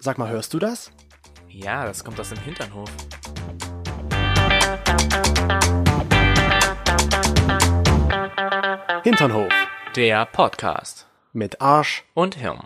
[0.00, 0.92] Sag mal, hörst du das?
[1.48, 2.88] Ja, das kommt aus dem Hinternhof.
[9.02, 9.52] Hinternhof.
[9.96, 11.08] Der Podcast.
[11.32, 12.04] Mit Arsch.
[12.14, 12.60] Und Hirn.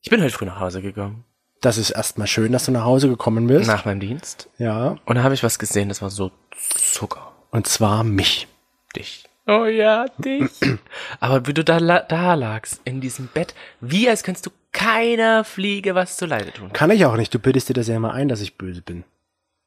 [0.00, 1.24] Ich bin heute früh nach Hause gegangen.
[1.60, 3.66] Das ist erstmal schön, dass du nach Hause gekommen bist.
[3.66, 4.48] Nach meinem Dienst.
[4.56, 4.96] Ja.
[5.04, 7.32] Und da habe ich was gesehen, das war so Zucker.
[7.50, 8.48] Und zwar mich.
[8.96, 9.24] Dich.
[9.46, 10.50] Oh ja, dich.
[11.20, 15.94] Aber wie du da, da lagst, in diesem Bett, wie als könntest du keiner Fliege
[15.94, 16.72] was zu Leide tun.
[16.72, 17.34] Kann ich auch nicht.
[17.34, 19.04] Du bildest dir das ja immer ein, dass ich böse bin.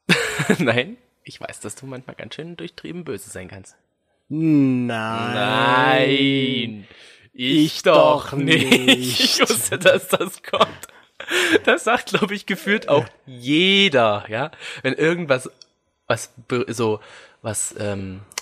[0.58, 3.76] Nein, ich weiß, dass du manchmal ganz schön durchtrieben böse sein kannst.
[4.28, 4.86] Nein.
[5.34, 6.88] Nein.
[7.32, 8.88] Ich doch nicht.
[8.88, 10.88] Ich wusste, dass das kommt.
[11.64, 14.50] Das sagt, glaube ich, gefühlt auch jeder, ja.
[14.82, 15.50] Wenn irgendwas,
[16.06, 16.32] was
[16.68, 17.00] so,
[17.42, 18.33] was ähm, äh,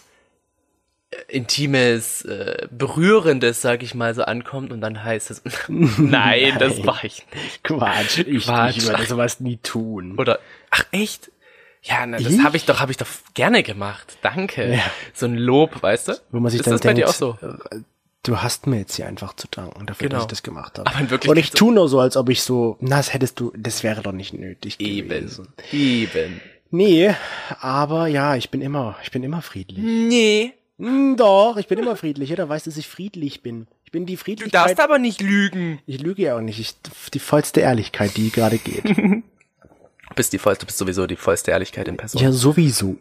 [1.29, 6.87] Intimes, äh, Berührendes, sag ich mal, so ankommt und dann heißt es, nein, das Nein.
[6.87, 7.65] war ich nicht.
[7.65, 8.19] Quatsch.
[8.27, 8.77] Ich, Quatsch.
[8.79, 10.19] ich würde sowas nie tun.
[10.19, 10.39] Oder,
[10.71, 11.31] ach echt?
[11.83, 14.17] Ja, na, das habe ich doch, habe ich doch gerne gemacht.
[14.23, 14.73] Danke.
[14.75, 14.83] Ja.
[15.15, 16.13] So ein Lob, weißt du?
[16.31, 17.39] Wo man sich ist dann das bei denkt, dir auch so?
[17.43, 17.79] äh,
[18.23, 20.19] du hast mir jetzt hier einfach zu danken dafür, Genau.
[20.19, 20.89] dass ich das gemacht habe.
[20.89, 23.41] Aber in Wirklichkeit Und ich tue nur so, als ob ich so, na, das hättest
[23.41, 25.09] du, das wäre doch nicht nötig Eben.
[25.09, 25.49] gewesen.
[25.73, 26.41] Eben.
[26.71, 27.15] Nee,
[27.61, 29.79] aber ja, ich bin immer, ich bin immer friedlich.
[29.85, 30.55] Nee.
[30.83, 32.29] Hm, doch, ich bin immer friedlich.
[32.31, 33.67] Jeder weiß, dass ich friedlich bin.
[33.85, 34.55] Ich bin die Du Friedlichkeit.
[34.69, 35.81] darfst aber nicht lügen.
[35.87, 36.59] ich lüge ja auch nicht.
[36.59, 36.75] Ich,
[37.13, 38.85] die vollste Ehrlichkeit, die gerade geht.
[40.09, 42.21] Du bist die voll, du bist sowieso die vollste Ehrlichkeit in Person.
[42.21, 42.97] ja, sowieso.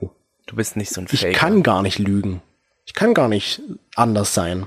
[0.45, 1.35] Du bist nicht so ein Ich Fake.
[1.35, 2.41] kann gar nicht lügen.
[2.85, 3.61] Ich kann gar nicht
[3.97, 4.65] anders sein.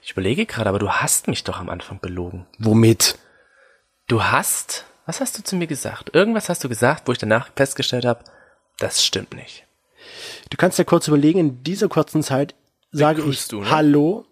[0.00, 2.46] Ich überlege gerade, aber du hast mich doch am Anfang belogen.
[2.58, 3.18] Womit?
[4.08, 6.14] Du hast, was hast du zu mir gesagt?
[6.14, 8.24] Irgendwas hast du gesagt, wo ich danach festgestellt habe,
[8.78, 9.66] das stimmt nicht.
[10.50, 12.54] Du kannst dir kurz überlegen, in dieser kurzen Zeit
[12.90, 13.70] sage ich du, ne?
[13.70, 14.26] Hallo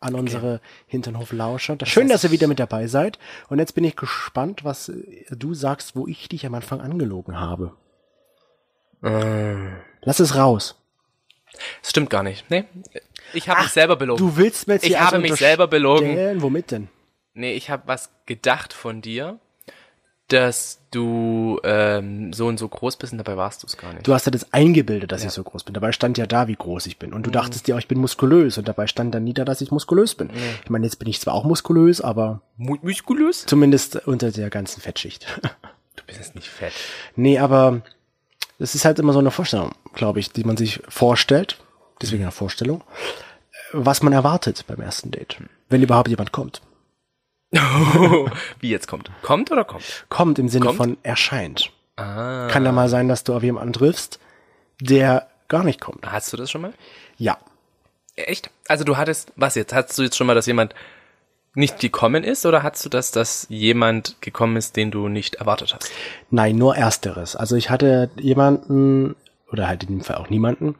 [0.00, 1.76] an unsere Hinternhof-Lauscher.
[1.84, 3.18] Schön, dass ihr wieder mit dabei seid.
[3.48, 7.38] Und jetzt bin ich gespannt, was äh, du sagst, wo ich dich am Anfang angelogen
[7.38, 7.76] habe.
[9.02, 10.76] Lass es raus.
[11.80, 12.50] Das stimmt gar nicht.
[12.50, 12.64] Nee.
[13.32, 14.18] Ich habe mich selber belogen.
[14.18, 16.42] Du willst mir jetzt Ich habe also mich selber belogen.
[16.42, 16.88] Womit denn?
[17.32, 19.38] Nee, ich habe was gedacht von dir,
[20.32, 24.06] dass du ähm, so und so groß bist und dabei warst du es gar nicht.
[24.06, 25.74] Du hast ja das eingebildet, dass ich so groß bin.
[25.74, 27.12] Dabei stand ja da, wie groß ich bin.
[27.12, 27.24] Und Mhm.
[27.24, 28.58] du dachtest dir, auch, ich bin muskulös.
[28.58, 30.30] Und dabei stand dann nieder, dass ich muskulös bin.
[30.64, 33.46] Ich meine, jetzt bin ich zwar auch muskulös, aber Mu- Muskulös?
[33.46, 35.26] zumindest unter der ganzen Fettschicht.
[35.96, 36.72] Du bist jetzt nicht fett.
[37.14, 37.82] nee, aber
[38.58, 41.58] es ist halt immer so eine Vorstellung, glaube ich, die man sich vorstellt.
[42.00, 42.82] Deswegen eine Vorstellung.
[43.72, 45.36] Was man erwartet beim ersten Date.
[45.68, 46.62] Wenn überhaupt jemand kommt.
[48.60, 49.10] Wie jetzt kommt?
[49.22, 50.06] Kommt oder kommt?
[50.08, 50.76] Kommt im Sinne Kommt?
[50.76, 51.70] von erscheint.
[51.96, 52.48] Ah.
[52.48, 54.20] Kann da mal sein, dass du auf jemanden triffst,
[54.80, 56.10] der gar nicht kommt.
[56.10, 56.72] Hast du das schon mal?
[57.16, 57.38] Ja.
[58.16, 58.50] Echt?
[58.68, 59.72] Also du hattest, was jetzt?
[59.72, 60.74] Hattest du jetzt schon mal, dass jemand
[61.54, 65.74] nicht gekommen ist oder hattest du das, dass jemand gekommen ist, den du nicht erwartet
[65.74, 65.90] hast?
[66.30, 67.34] Nein, nur ersteres.
[67.34, 69.16] Also ich hatte jemanden,
[69.50, 70.76] oder halt in dem Fall auch niemanden,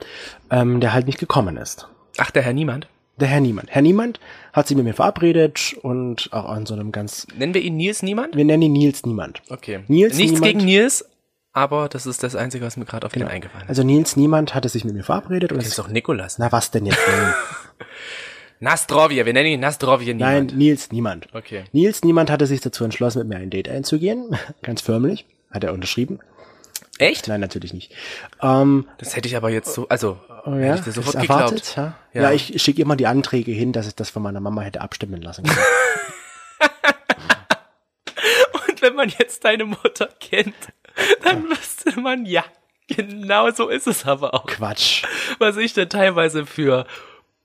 [0.50, 1.88] ähm, der halt nicht gekommen ist.
[2.19, 2.86] Ach, der Herr Niemand?
[3.20, 3.70] Der Herr Niemand.
[3.70, 4.19] Herr Niemand
[4.53, 8.03] hat sich mit mir verabredet und auch an so einem ganz, Nennen wir ihn Nils
[8.03, 8.34] Niemand?
[8.36, 9.42] wir nennen ihn Nils Niemand.
[9.50, 9.81] Okay.
[9.88, 10.44] Nils Nichts Niemand.
[10.53, 11.04] gegen Nils,
[11.53, 13.69] aber das ist das Einzige, was mir gerade auf den eingefallen ist.
[13.69, 16.38] Also Nils Niemand hatte sich mit mir verabredet und Das es ist doch Nikolas.
[16.38, 16.98] na was denn jetzt?
[17.09, 17.32] Nein,
[18.60, 20.56] Nastrovje, wir nennen ihn Nastrovje Nein, Niemand.
[20.56, 21.28] Nils Niemand.
[21.34, 21.64] Okay.
[21.72, 24.36] Nils Niemand hatte sich dazu entschlossen, mit mir ein Date einzugehen.
[24.62, 25.25] Ganz förmlich.
[25.50, 26.20] Hat er unterschrieben?
[27.00, 27.28] Echt?
[27.28, 27.93] Nein, natürlich nicht.
[28.43, 31.94] Ähm, Das hätte ich aber jetzt so, also, oh ja, hätte ich sofort erwartet, ja?
[32.12, 32.22] Ja.
[32.22, 32.33] Ja.
[32.33, 35.44] ich schicke immer die Anträge hin, dass ich das von meiner Mama hätte abstimmen lassen
[35.44, 35.59] können.
[38.69, 40.55] Und wenn man jetzt deine Mutter kennt,
[41.22, 42.44] dann wüsste man, ja,
[42.89, 44.47] genau so ist es aber auch.
[44.47, 45.05] Quatsch.
[45.39, 46.87] Was ich dann teilweise für,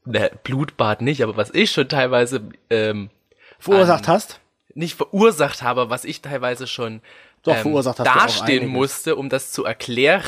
[0.06, 3.10] ne, Blutbad nicht, aber was ich schon teilweise, ähm,
[3.60, 4.40] Verursacht hast?
[4.78, 7.02] nicht verursacht habe, was ich teilweise schon
[7.46, 10.24] Doch, verursacht hast du auch dastehen musste, um das zu erklären,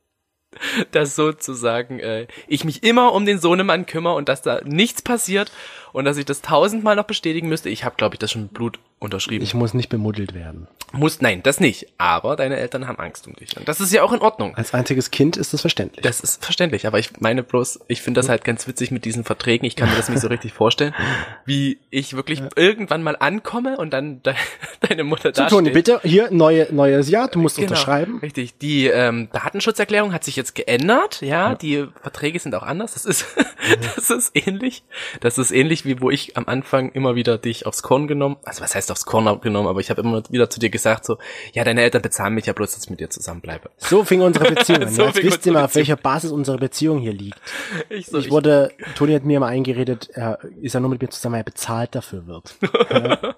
[0.90, 5.52] dass sozusagen äh, ich mich immer um den Sohnemann kümmere und dass da nichts passiert
[5.94, 7.68] und dass ich das tausendmal noch bestätigen müsste.
[7.70, 9.44] Ich habe, glaube ich, das schon Blut unterschrieben.
[9.44, 10.66] Ich muss nicht bemuddelt werden.
[10.92, 11.86] muss, nein, das nicht.
[11.98, 13.54] Aber deine Eltern haben Angst um dich.
[13.56, 14.54] Und das ist ja auch in Ordnung.
[14.56, 16.02] Als einziges Kind ist das verständlich.
[16.02, 19.22] Das ist verständlich, aber ich meine bloß, ich finde das halt ganz witzig mit diesen
[19.24, 19.66] Verträgen.
[19.66, 20.94] Ich kann mir das nicht so richtig vorstellen,
[21.44, 24.34] wie ich wirklich irgendwann mal ankomme und dann de
[24.88, 25.74] deine Mutter so, da Toni, steht.
[25.74, 28.18] bitte, hier, neue, neues Jahr, du musst Genau, unterschreiben.
[28.20, 28.56] Richtig.
[28.58, 32.94] Die ähm, Datenschutzerklärung hat sich jetzt geändert, ja, Die Verträge sind auch anders.
[32.94, 33.26] Das ist,
[33.96, 34.82] das ist ähnlich.
[35.20, 38.36] Das ist ähnlich wie wo ich am Anfang immer wieder dich aufs Korn genommen.
[38.44, 39.68] Also was heißt aufs Korn genommen?
[39.68, 41.18] Aber ich habe immer wieder zu dir gesagt so,
[41.52, 43.70] ja, deine Eltern bezahlen mich ja bloß, dass ich mit dir zusammenbleibe.
[43.78, 44.88] So fing unsere Beziehung an.
[44.90, 47.40] So Jetzt wisst ihr mal, auf welcher Basis unsere Beziehung hier liegt.
[47.88, 51.08] Ich, so, Ich wurde, Toni hat mir mal eingeredet, er ist ja nur mit mir
[51.10, 52.54] zusammen, weil er bezahlt dafür wird.
[52.90, 53.34] Ja.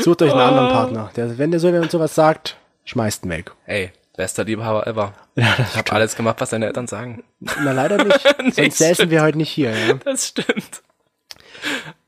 [0.00, 0.44] Sucht euch einen Oh.
[0.44, 1.10] anderen Partner.
[1.16, 3.52] Der, wenn der so und sowas sagt, schmeißt ihn weg.
[3.66, 5.12] Ey, bester Liebhaber ever.
[5.34, 7.24] Ja, Ich habe alles gemacht, was deine Eltern sagen.
[7.40, 8.20] Na, leider nicht.
[8.54, 9.72] Sonst säßen wir heute nicht hier.
[9.76, 9.94] Ja.
[9.94, 10.82] Das stimmt.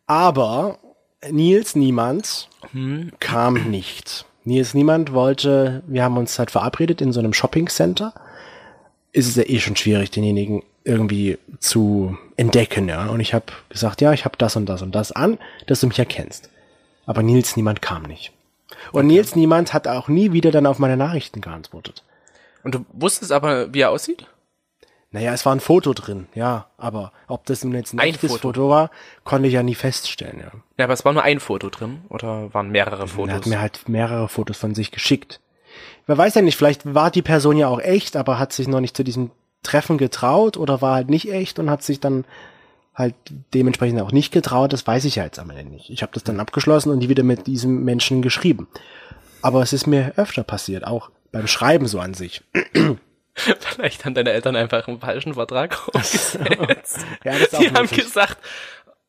[0.06, 0.78] Aber
[1.30, 3.12] Nils Niemand Hm.
[3.20, 4.24] kam nicht.
[4.44, 8.14] Nils Niemand wollte, wir haben uns halt verabredet in so einem Shopping Center.
[9.12, 13.08] Ist es ja eh schon schwierig, denjenigen irgendwie zu entdecken, ja.
[13.08, 15.86] Und ich habe gesagt, ja, ich habe das und das und das an, dass du
[15.86, 16.48] mich erkennst.
[17.04, 18.32] Aber Nils Niemand kam nicht.
[18.92, 22.04] Und Nils Niemand hat auch nie wieder dann auf meine Nachrichten geantwortet.
[22.64, 24.26] Und du wusstest aber, wie er aussieht?
[25.10, 26.66] Naja, es war ein Foto drin, ja.
[26.76, 28.48] Aber ob das nun jetzt ein, Ein echtes Foto.
[28.48, 28.68] Foto.
[28.68, 28.90] war,
[29.24, 30.50] konnte ich ja nie feststellen, ja.
[30.76, 33.34] Ja, aber es war nur ein Foto drin oder waren mehrere Er Fotos?
[33.34, 35.40] hat mir halt mehrere Fotos von sich geschickt.
[36.06, 38.80] Wer weiß ja nicht, vielleicht war die Person ja auch echt, aber hat sich noch
[38.80, 39.30] nicht zu diesem
[39.62, 42.24] Treffen getraut oder war halt nicht echt und hat sich dann
[42.94, 43.14] halt
[43.54, 44.72] dementsprechend auch nicht getraut.
[44.72, 45.88] Das weiß ich ja jetzt am Ende nicht.
[45.90, 48.68] Ich habe das dann abgeschlossen und die wieder mit diesem Menschen geschrieben.
[49.40, 52.42] Aber es ist mir öfter passiert, auch beim Schreiben so an sich.
[53.60, 56.98] Vielleicht haben deine Eltern einfach einen falschen Vertrag aufgesetzt.
[57.24, 58.38] Ja, das ist auch Die haben gesagt,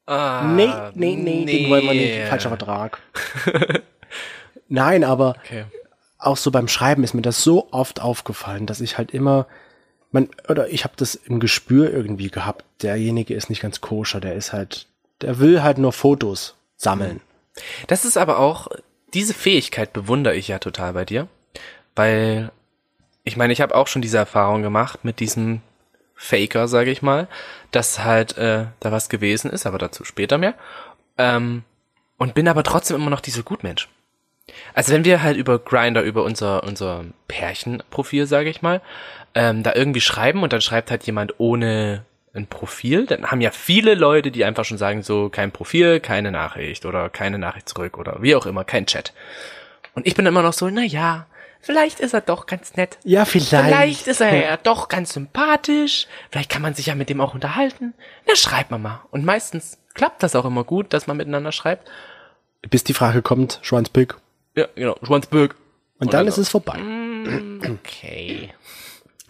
[0.06, 2.28] ah, Nee, nee, nee, den wollen wir nicht.
[2.28, 3.00] Falscher Vertrag.
[4.68, 5.66] Nein, aber Okay.
[6.18, 9.48] auch so beim Schreiben ist mir das so oft aufgefallen, dass ich halt immer,
[10.12, 14.36] man, oder ich habe das im Gespür irgendwie gehabt, derjenige ist nicht ganz koscher, der
[14.36, 14.88] ist halt,
[15.22, 17.22] der will halt nur Fotos sammeln.
[17.88, 18.68] Das ist aber auch,
[19.14, 21.28] diese Fähigkeit bewundere ich ja total bei dir,
[21.96, 22.52] weil
[23.30, 25.62] ich meine, ich habe auch schon diese Erfahrung gemacht mit diesem
[26.16, 27.28] Faker, sage ich mal,
[27.72, 30.56] dass halt äh, da was gewesen ist, aber dazu später mehr.
[31.18, 31.64] Ähm,
[32.18, 33.88] und bin aber trotzdem immer noch dieser Gutmensch.
[34.74, 38.82] Also wenn wir halt über Grinder, über unser unser Pärchenprofil, sage ich mal,
[39.36, 42.04] ähm, da irgendwie schreiben und dann schreibt halt jemand ohne
[42.34, 46.32] ein Profil, dann haben ja viele Leute, die einfach schon sagen, so kein Profil, keine
[46.32, 49.14] Nachricht oder keine Nachricht zurück oder wie auch immer, kein Chat.
[49.94, 51.28] Und ich bin immer noch so, na ja,
[51.60, 52.98] vielleicht ist er doch ganz nett.
[53.04, 53.52] Ja, vielleicht.
[53.52, 56.08] Vielleicht ist er ja doch ganz sympathisch.
[56.32, 57.94] Vielleicht kann man sich ja mit dem auch unterhalten.
[58.28, 59.02] Na, schreibt man mal.
[59.12, 61.90] Und meistens klappt das auch immer gut, dass man miteinander schreibt.
[62.70, 64.16] Bis die Frage kommt, Schwanzpick.
[64.56, 64.96] Ja, genau.
[65.04, 65.56] Schwanzböck.
[66.00, 66.80] Und dann dann ist es vorbei.
[67.64, 68.54] Okay.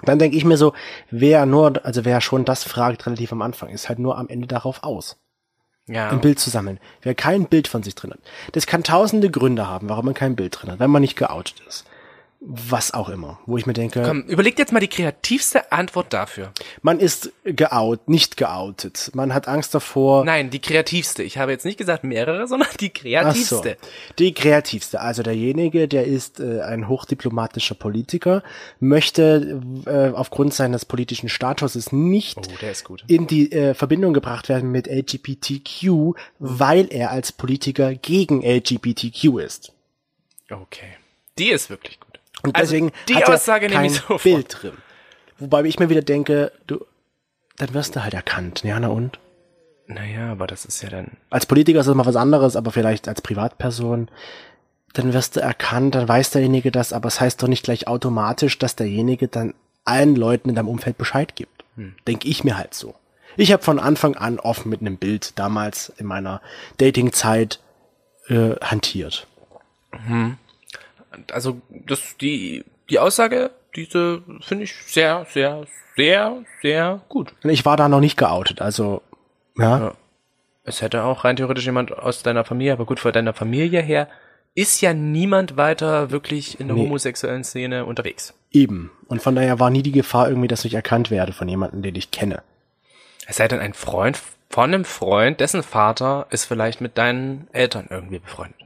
[0.04, 0.74] Dann denke ich mir so,
[1.10, 4.48] wer nur, also wer schon das fragt relativ am Anfang, ist halt nur am Ende
[4.48, 5.18] darauf aus.
[5.88, 6.10] Ja.
[6.10, 6.80] ein Bild zu sammeln.
[7.02, 8.20] Wer kein Bild von sich drin hat.
[8.52, 11.64] Das kann tausende Gründe haben, warum man kein Bild drin hat, wenn man nicht geoutet
[11.68, 11.86] ist.
[12.42, 13.38] Was auch immer.
[13.46, 16.54] Wo ich mir denke, Komm, überlegt jetzt mal die kreativste Antwort dafür.
[16.82, 19.12] man ist geout, nicht geoutet.
[19.14, 20.24] Man hat Angst davor.
[20.24, 21.22] Nein, die kreativste.
[21.22, 23.60] Ich habe jetzt nicht gesagt mehrere, sondern die Ach so.
[23.62, 23.78] kreativste.
[24.20, 25.02] Die kreativste.
[25.02, 28.42] Also derjenige, der ist äh, ein hochdiplomatischer Politiker,
[28.80, 34.88] möchte äh, aufgrund seines politischen Statuses nicht Oh, in die äh, Verbindung gebracht werden mit
[34.88, 39.74] LGBTQ, weil er als Politiker gegen LGBTQ ist.
[40.50, 40.96] Okay.
[41.38, 42.09] Die ist wirklich gut.
[42.44, 44.24] Und Also, deswegen die hat er Aussage nehme kein ich sofort.
[44.24, 44.74] Bild drin.
[45.38, 46.86] Wobei ich mir wieder denke, du,
[47.58, 48.64] dann wirst du halt erkannt.
[48.64, 49.20] Ja, na und?
[49.88, 51.18] Naja, aber das ist ja dann.
[51.30, 54.10] Als Politiker ist das mal was anderes, aber vielleicht als Privatperson,
[54.94, 58.60] dann wirst du erkannt, dann weiß derjenige das, aber es heißt doch nicht gleich automatisch,
[58.60, 59.54] dass derjenige dann
[59.86, 61.64] allen Leuten in deinem Umfeld Bescheid gibt.
[61.76, 61.96] Hm.
[62.08, 62.96] Denke ich mir halt so.
[63.38, 66.42] Ich habe von Anfang an offen mit einem Bild damals in meiner
[66.78, 67.60] Datingzeit
[68.28, 69.28] äh, hantiert.
[71.32, 77.34] Also, das, die, die Aussage, diese finde ich sehr, sehr, sehr, sehr gut.
[77.44, 79.02] Ich war da noch nicht geoutet, also
[79.58, 79.80] ja.
[79.80, 79.94] Ja.
[80.64, 84.08] Es hätte auch rein theoretisch jemand aus deiner Familie, aber gut, von deiner Familie her
[84.56, 86.84] ist ja niemand weiter wirklich in der Nee.
[86.84, 88.34] homosexuellen Szene unterwegs.
[88.52, 88.92] Eben.
[89.08, 91.96] Und von daher war nie die Gefahr irgendwie, dass ich erkannt werde von jemandem, den
[91.96, 92.44] ich kenne.
[93.26, 97.88] Es sei denn, ein Freund von einem Freund, dessen Vater ist vielleicht mit deinen Eltern
[97.90, 98.62] irgendwie befreundet.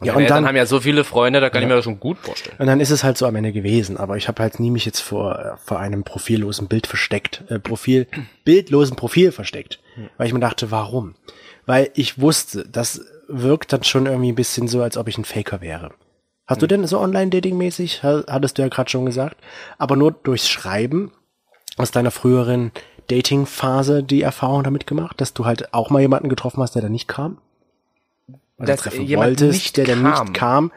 [0.00, 1.84] Und Ja, und dann- Eltern haben ja so viele Freunde, da kann ich mir das
[1.84, 2.56] schon gut vorstellen.
[2.58, 3.96] Und dann ist es halt so am Ende gewesen.
[3.98, 7.44] Aber ich habe halt nie mich jetzt vor, äh, vor einem profillosen Bild versteckt.
[7.48, 8.06] Äh, Profil,
[8.44, 9.78] bildlosen Profil versteckt.
[10.16, 11.14] Weil ich mir dachte, warum?
[11.66, 15.24] Weil ich wusste, das wirkt dann schon irgendwie ein bisschen so, als ob ich ein
[15.24, 15.92] Faker wäre.
[16.46, 18.02] Hast du denn so Online-Dating-mäßig?
[18.02, 19.36] Ha- Hattest du ja gerade schon gesagt.
[19.78, 21.12] Aber nur durchs Schreiben
[21.76, 22.72] aus deiner früheren
[23.08, 26.88] Dating-Phase die Erfahrung damit gemacht, dass du halt auch mal jemanden getroffen hast, der da
[26.88, 27.38] nicht kam?
[28.60, 30.24] Oder Dass treffen wolltest, nicht der dann kam.
[30.26, 30.72] nicht kam.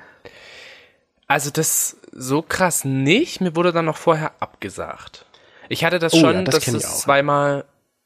[1.27, 3.41] Also das so krass nicht.
[3.41, 5.25] Mir wurde dann noch vorher abgesagt.
[5.69, 7.65] Ich hatte das Oh schon, ja, das dass es zweimal,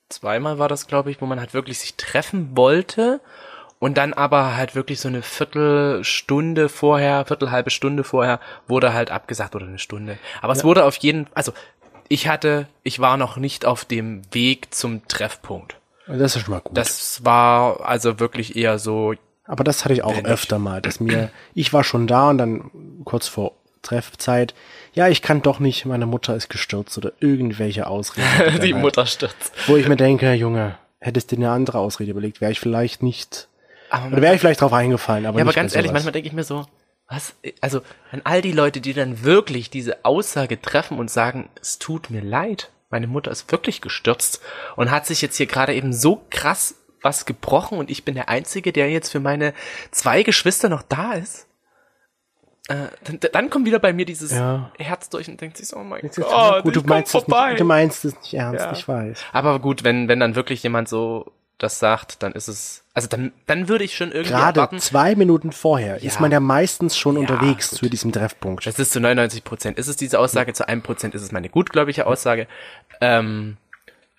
[0.09, 3.19] zweimal war das, glaube ich, wo man halt wirklich sich treffen wollte
[3.79, 9.11] und dann aber halt wirklich so eine Viertelstunde vorher, Viertel, halbe Stunde vorher wurde halt
[9.11, 10.17] abgesagt oder eine Stunde.
[10.41, 11.53] Aber es wurde auf jeden, also
[12.09, 15.77] ich hatte, ich war noch nicht auf dem Weg zum Treffpunkt.
[16.07, 16.77] Das ist schon mal gut.
[16.77, 19.13] Das war also wirklich eher so,
[19.47, 22.71] Aber das hatte ich auch öfter mal, dass mir, ich war schon da und dann
[23.05, 24.53] kurz vor Treffzeit,
[24.93, 28.27] ja, ich kann doch nicht, meine Mutter ist gestürzt oder irgendwelche Ausreden.
[28.61, 29.53] die halt, Mutter stürzt.
[29.67, 33.01] Wo ich mir denke, Junge, hättest du dir eine andere Ausrede überlegt, wäre ich vielleicht
[33.01, 33.47] nicht,
[33.89, 36.33] Aber oder wäre ich vielleicht drauf eingefallen, aber Ja, aber ganz ehrlich, manchmal denke ich
[36.33, 36.65] mir so,
[37.09, 41.79] was, also an all die Leute, die dann wirklich diese Aussage treffen und sagen, es
[41.79, 44.41] tut mir leid, meine Mutter ist wirklich gestürzt
[44.75, 48.29] und hat sich jetzt hier gerade eben so krass was gebrochen und ich bin der
[48.29, 49.53] Einzige, der jetzt für meine
[49.91, 51.47] zwei Geschwister noch da ist.
[52.69, 54.71] Äh, dann, dann kommt wieder bei mir dieses Ja.
[54.77, 57.21] Herz durch und denkt sich so, oh mein Jetzt ist- Gott, gut, du meinst, es
[57.23, 57.49] vorbei.
[57.51, 58.71] nicht, du meinst es nicht ernst, Ja.
[58.73, 59.23] ich weiß.
[59.31, 63.31] Aber gut, wenn, wenn dann wirklich jemand so das sagt, dann ist es, also dann,
[63.47, 66.21] dann würde ich schon irgendwie Gerade erwarten, zwei Minuten vorher ist Ja.
[66.21, 67.79] man ja meistens schon unterwegs gut.
[67.79, 68.67] zu diesem Treffpunkt.
[68.67, 69.79] Das ist zu 99 Prozent.
[69.79, 72.47] Ist es diese Aussage, zu einem Prozent ist es meine gutgläubige Aussage.
[73.01, 73.57] Ähm,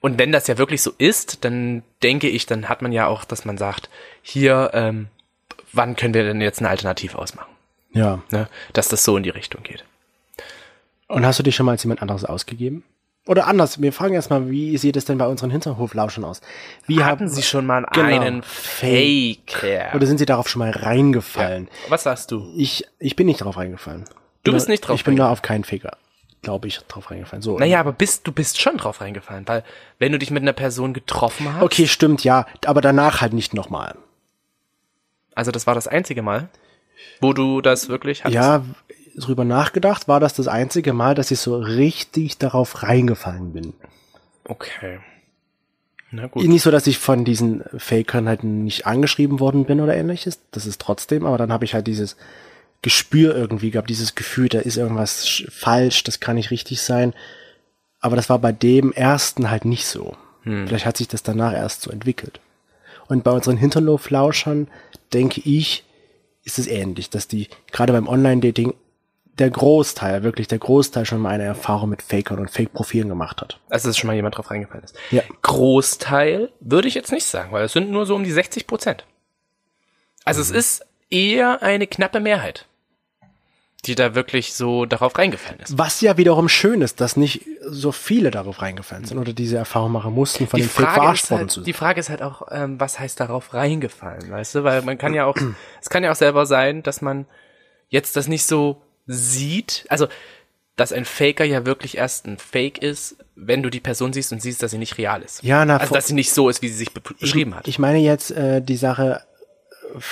[0.01, 3.25] und wenn das ja wirklich so ist, dann denke ich, dann hat man ja auch,
[3.25, 3.89] dass man sagt,
[4.23, 5.09] hier, ähm,
[5.73, 7.51] wann können wir denn jetzt eine Alternative ausmachen?
[7.93, 8.23] Ja.
[8.31, 8.49] Ne?
[8.73, 9.85] Dass das so in die Richtung geht.
[11.09, 12.85] Und hast du dich schon mal als jemand anderes ausgegeben?
[13.27, 16.41] Oder anders, wir fragen erstmal, wie sieht es denn bei unseren Hinterhoflauschen aus?
[16.87, 18.21] Wie Hatten haben Sie schon mal Genau.
[18.21, 19.95] einen Faker?
[19.95, 21.69] Oder sind Sie darauf schon mal reingefallen?
[21.91, 22.51] Was sagst du?
[22.57, 24.05] Ich, ich bin nicht drauf reingefallen.
[24.45, 25.99] Du bist nicht drauf Ich bin da auf keinen Faker,
[26.43, 27.43] glaube ich, drauf reingefallen.
[27.43, 27.59] So.
[27.59, 29.65] Naja, aber bist, du bist schon drauf reingefallen, weil
[29.99, 32.47] wenn du dich mit einer Person getroffen hast, Okay, stimmt, ja.
[32.65, 33.97] Aber danach halt nicht nochmal.
[35.35, 36.49] also das war das einzige Mal,
[37.21, 38.35] wo du das wirklich hattest.
[38.35, 38.65] Ja,
[39.17, 43.75] drüber nachgedacht, war das das einzige Mal, dass ich so richtig darauf reingefallen bin.
[44.45, 45.01] Okay.
[46.11, 46.47] Na gut.
[46.47, 50.41] Nicht so, dass ich von diesen Fakern halt nicht angeschrieben worden bin oder ähnliches.
[50.53, 52.17] Das ist trotzdem, aber dann habe ich halt dieses
[52.83, 57.13] Gespür irgendwie gehabt, dieses Gefühl, da ist irgendwas sch- falsch, das kann nicht richtig sein.
[58.01, 60.17] Aber das war bei dem ersten halt nicht so.
[60.45, 62.41] Vielleicht hat sich das danach erst so entwickelt.
[63.09, 64.69] Und bei unseren Hinterhoflauschern,
[65.13, 65.85] denke ich,
[66.45, 68.73] ist es ähnlich, dass die gerade beim Online-Dating
[69.39, 73.61] der Großteil, wirklich der Großteil schon mal eine Erfahrung mit Fakern und Fake-Profilen gemacht hat.
[73.69, 74.97] Also, dass schon mal jemand drauf reingefallen ist.
[75.11, 75.23] Ja.
[75.43, 79.05] Großteil würde ich jetzt nicht sagen, weil es sind nur so um die 60 Prozent.
[80.25, 82.67] Also es ist eher eine knappe Mehrheit,
[83.85, 85.79] die da wirklich so darauf reingefallen ist.
[85.79, 89.93] Was ja wiederum schön ist, dass nicht so viele darauf reingefallen sind oder diese Erfahrung
[89.93, 90.79] machen mussten, von Die dem ist
[91.31, 91.79] worden halt, zu die sein.
[91.79, 94.65] Frage ist halt auch, ähm, was heißt darauf reingefallen, weißt du?
[94.65, 95.37] Weil man kann ja auch,
[95.81, 97.27] es kann ja auch selber sein, dass man
[97.89, 100.09] jetzt das nicht so sieht, also
[100.77, 104.41] dass ein Faker ja wirklich erst ein Fake ist, wenn du die Person siehst und
[104.41, 105.43] siehst, dass sie nicht real ist.
[105.43, 107.67] Ja, na, also dass sie nicht so ist, wie sie sich be beschrieben hat.
[107.67, 109.23] Ich meine jetzt äh, die Sache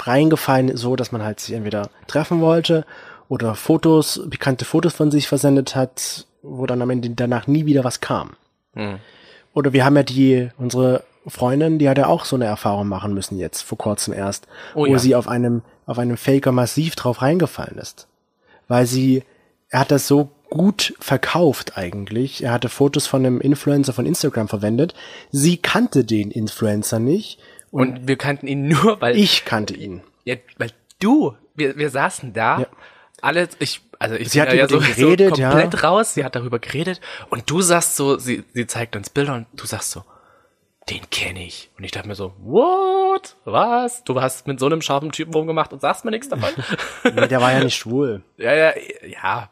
[0.05, 2.85] reingefallen so, dass man halt sich entweder treffen wollte
[3.29, 7.85] oder Fotos, bekannte Fotos von sich versendet hat, wo dann am Ende danach nie wieder
[7.85, 8.31] was kam.
[8.75, 8.99] Hm.
[9.53, 13.15] Oder wir haben ja die, unsere Freundin, die hat ja auch so eine Erfahrung machen
[13.15, 14.99] müssen jetzt, vor kurzem erst, Oh wo ja.
[14.99, 18.07] sie auf einem, auf einem Faker massiv drauf reingefallen ist.
[18.69, 19.25] Weil sie,
[19.71, 22.45] er hat das so gut verkauft eigentlich.
[22.45, 24.95] Er hatte Fotos von einem Influencer von Instagram verwendet.
[25.33, 27.41] Sie kannte den Influencer nicht
[27.77, 30.03] Und wir kannten ihn nur, weil ich kannte ihn.
[30.25, 32.67] Ja, weil du, wir, wir saßen da, Ja.
[33.23, 35.51] alle, ich, also ich Sie hat ja so, geredet, so ja.
[35.51, 39.35] komplett raus, sie hat darüber geredet und du sagst so, sie, sie zeigt uns Bilder
[39.35, 40.03] und du sagst so,
[40.91, 41.71] den kenne ich.
[41.77, 43.37] Und ich dachte mir so, what?
[43.45, 44.05] Was?
[44.05, 46.51] Du hast mit so einem scharfen Typen rumgemacht und sagst mir nichts davon?
[47.03, 48.23] Nee, der war ja nicht schwul.
[48.37, 48.73] ja, ja,
[49.05, 49.51] ja.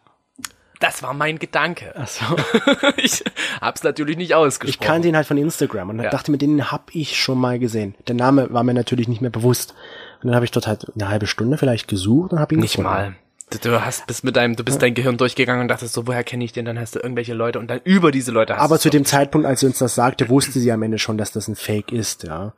[0.80, 1.94] Das war mein Gedanke.
[1.96, 2.24] Ach so.
[2.96, 3.22] ich
[3.60, 4.86] hab's natürlich nicht Ich ausgesprochen.
[4.86, 6.10] kannte ihn halt von Instagram und Ja.
[6.10, 7.94] dachte mir, den hab ich schon mal gesehen.
[8.08, 9.74] Der Name war mir natürlich nicht mehr bewusst.
[10.22, 12.76] Und dann habe ich dort halt eine halbe Stunde vielleicht gesucht und habe ihn Nicht
[12.76, 12.90] gefunden.
[12.90, 13.14] mal.
[13.62, 16.44] Du, hast bist mit deinem, du bist dein Gehirn durchgegangen und dachtest so, woher kenne
[16.44, 16.64] ich den?
[16.64, 19.46] Dann hast du irgendwelche Leute und dann über diese Leute hast Aber zu dem Zeitpunkt,
[19.46, 22.24] als sie uns das sagte, wusste sie am Ende schon, dass das ein Fake ist,
[22.24, 22.52] ja.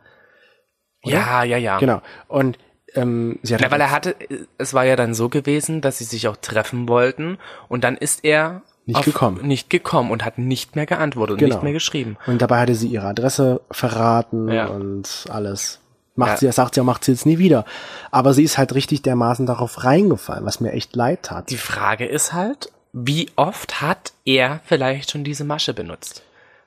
[1.05, 1.79] Ja, ja, ja.
[1.79, 2.01] Genau.
[2.29, 2.57] Und
[2.97, 4.17] ähm, sie hat Ja, weil er hatte,
[4.59, 7.39] es war ja dann so gewesen, dass sie sich auch treffen wollten
[7.69, 9.47] und dann ist er Nicht gekommen.
[9.47, 11.55] Nicht gekommen und hat nicht mehr geantwortet und Genau.
[11.57, 12.17] nicht mehr geschrieben.
[12.27, 14.67] Und dabei hatte sie ihre Adresse verraten Ja.
[14.67, 15.81] und alles.
[16.15, 16.51] Macht Ja.
[16.51, 17.65] sie, sagt sie, macht sie jetzt nie wieder.
[18.11, 21.51] Aber sie ist halt richtig dermaßen darauf reingefallen, was mir echt leid tat.
[21.51, 26.23] Die Frage ist halt, wie oft hat er vielleicht schon diese Masche benutzt?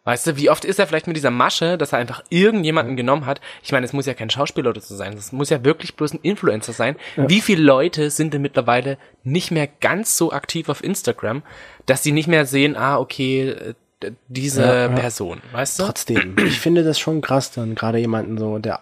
[0.10, 3.28] Weißt du, wie oft ist er vielleicht mit dieser Masche, dass er einfach irgendjemanden genommen
[3.28, 3.42] hat?
[3.62, 6.16] Ich meine, es muss ja kein Schauspieler oder so sein, es muss ja wirklich bloß
[6.16, 6.96] ein Influencer sein.
[7.16, 11.44] Wie viele Leute sind denn mittlerweile nicht mehr ganz so aktiv auf Instagram,
[11.86, 14.88] dass sie nicht mehr sehen, ah, okay, äh, diese Ja, ja.
[14.88, 15.84] Person, weißt du?
[15.84, 18.80] Trotzdem, ich finde das schon krass, dann gerade jemanden so, der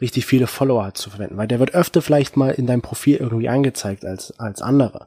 [0.00, 3.18] richtig viele Follower hat zu verwenden, weil der wird öfter vielleicht mal in deinem Profil
[3.18, 5.06] irgendwie angezeigt als, als andere.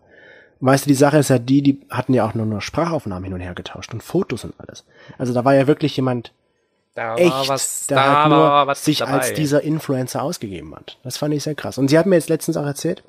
[0.60, 3.34] Weißt du, die Sache ist ja die, die hatten ja auch nur noch Sprachaufnahmen hin
[3.34, 4.86] und her getauscht und Fotos und alles.
[5.18, 6.32] Also da war ja wirklich jemand
[6.96, 9.12] Da echt, was, der da halt nur sich dabei.
[9.14, 10.98] als dieser Influencer ausgegeben hat.
[11.04, 11.78] Das fand ich sehr krass.
[11.78, 13.04] Und sie hat mir jetzt letztens auch erzählt,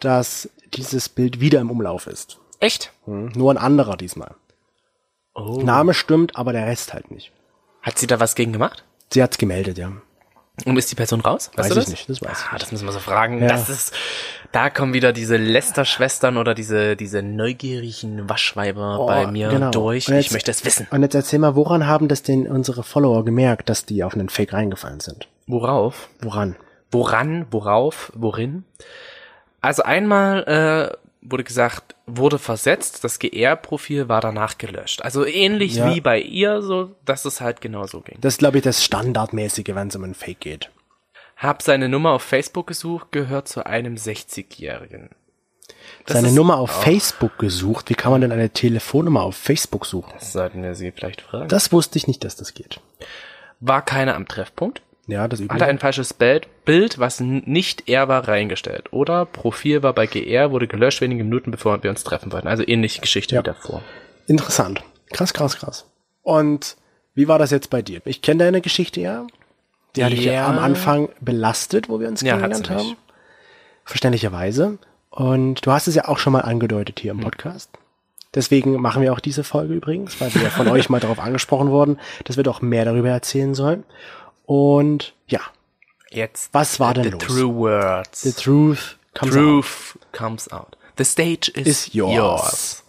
[0.00, 2.38] dass dieses Bild wieder im Umlauf ist.
[2.60, 2.92] Echt?
[3.06, 4.34] Hm, Nur ein anderer diesmal.
[5.34, 5.60] Oh.
[5.62, 7.32] Name stimmt, aber der Rest halt nicht.
[7.82, 8.84] Hat sie da was gegen gemacht?
[9.12, 9.92] Sie hat's gemeldet, ja.
[10.64, 11.50] Und ist die Person raus?
[11.56, 11.90] Weißt Weiß du ich das?
[11.90, 13.42] nicht, das weiß ich ah, Das müssen wir so fragen.
[13.42, 13.48] Ja.
[13.48, 13.92] Das ist,
[14.52, 19.70] da kommen wieder diese Lester-Schwestern oder diese, diese neugierigen Waschweiber Oh, bei mir genau.
[19.72, 20.06] durch.
[20.08, 20.86] Jetzt- Ich möchte es wissen.
[20.92, 24.28] Und jetzt erzähl mal, woran haben das denn unsere Follower gemerkt, dass die auf einen
[24.28, 25.28] Fake reingefallen sind?
[25.48, 26.08] Worauf?
[26.20, 26.54] Woran?
[26.92, 28.64] Woran, worauf, worin?
[29.60, 35.02] Also einmal äh, wurde gesagt, wurde versetzt, das GR-Profil war danach gelöscht.
[35.02, 35.92] Also ähnlich Ja.
[35.94, 38.18] wie bei ihr, so dass es halt genauso ging.
[38.20, 40.70] Das ist, glaube ich, das Standardmäßige, wenn es um einen Fake geht.
[41.36, 45.10] Hab seine Nummer auf Facebook gesucht, gehört zu einem 60-Jährigen.
[46.06, 47.88] Das Seine Nummer auf Facebook gesucht.
[47.90, 50.12] Wie kann man denn eine Telefonnummer auf Facebook suchen?
[50.18, 51.48] Das sollten wir sie vielleicht fragen.
[51.48, 52.80] Das wusste ich nicht, dass das geht.
[53.60, 54.82] war keiner am Treffpunkt.
[55.06, 55.66] Ja, das Hat er übliche.
[55.66, 58.92] ein falsches Bild, Bild, was nicht er war, reingestellt.
[58.92, 62.48] Oder Profil war bei GR, wurde gelöscht wenige Minuten, bevor wir uns treffen wollten.
[62.48, 63.40] Also ähnliche Geschichte Ja.
[63.42, 63.82] wie davor.
[64.26, 64.82] Interessant.
[65.12, 65.84] Krass, krass, krass.
[66.22, 66.76] Und
[67.14, 68.00] wie war das jetzt bei dir?
[68.06, 69.26] Ich kenne deine Geschichte ja.
[69.94, 70.46] Die hatte ich ja Ja.
[70.48, 72.84] am Anfang belastet, wo wir uns Ja, kennengelernt sie nicht.
[72.90, 72.96] haben.
[73.84, 74.78] Verständlicherweise.
[75.10, 77.24] Und du hast es ja auch schon mal angedeutet hier im Hm.
[77.24, 77.70] Podcast.
[78.34, 81.70] Deswegen machen wir auch diese Folge übrigens, weil wir ja von euch mal darauf angesprochen
[81.70, 83.84] wurden, dass wir doch mehr darüber erzählen sollen.
[84.46, 85.40] Und ja,
[86.10, 86.52] Jetzt.
[86.52, 87.22] was war denn the los?
[87.24, 88.22] true words.
[88.22, 89.42] The truth comes out.
[89.42, 90.76] Truth comes out.
[90.96, 92.14] The stage is, Is yours.
[92.14, 92.84] yours.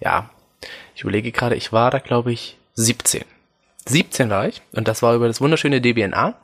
[0.00, 0.30] Ja.
[0.94, 3.24] Ich überlege gerade, ich war da, glaube ich, 17.
[3.86, 4.62] 17 war ich.
[4.72, 6.34] Und das war über das wunderschöne DBNA.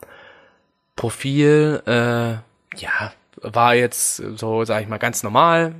[0.96, 5.74] Profil, äh, ja, war jetzt so, sag ich mal, ganz normal.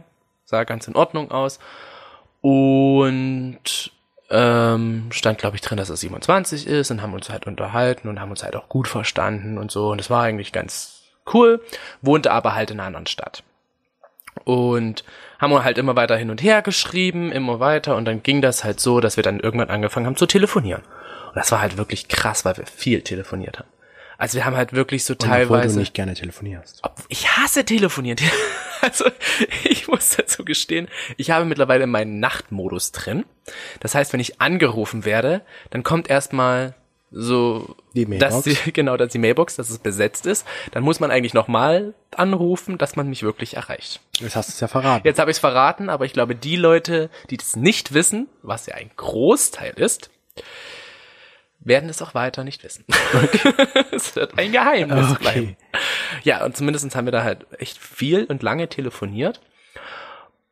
[0.45, 1.59] Sah ganz in Ordnung aus.
[2.41, 3.93] Und
[4.31, 8.21] ähm, stand, glaube ich, drin, dass er 27 ist und haben uns halt unterhalten und
[8.21, 9.91] haben uns halt auch gut verstanden und so.
[9.91, 11.03] Und es war eigentlich ganz
[11.33, 11.61] cool,
[12.03, 13.43] wohnte aber halt in einer anderen Stadt.
[14.45, 15.05] Und
[15.39, 17.97] haben wir halt immer weiter hin und her geschrieben, immer weiter.
[17.97, 20.83] Und dann ging das halt so, dass wir dann irgendwann angefangen haben zu telefonieren.
[21.29, 23.69] Und das war halt wirklich krass, weil wir viel telefoniert haben.
[24.25, 25.75] Also wir haben halt wirklich so Und obwohl teilweise.
[25.75, 26.79] du nicht gerne telefonierst.
[26.83, 28.19] Ob- Ich hasse telefonieren.
[28.81, 29.07] Also
[29.65, 33.25] ich muss dazu gestehen, ich habe mittlerweile meinen Nachtmodus drin.
[33.81, 36.75] Das heißt, wenn ich angerufen werde, dann kommt erstmal
[37.11, 38.65] so, Die dass Mailbox.
[38.65, 40.45] die, genau, dass die Mailbox, dass es besetzt ist.
[40.73, 44.01] Dann muss man eigentlich nochmal anrufen, dass man mich wirklich erreicht.
[44.21, 45.07] Das hast du es ja verraten.
[45.07, 48.67] Jetzt habe ich es verraten, aber ich glaube, die Leute, die das nicht wissen, was
[48.67, 50.11] ja ein Großteil ist,
[51.65, 52.85] werden es auch weiter nicht wissen.
[53.91, 55.19] es wird ein Geheimnis Okay.
[55.21, 55.57] bleiben.
[56.23, 59.41] Ja, und zumindest haben wir da halt echt viel und lange telefoniert.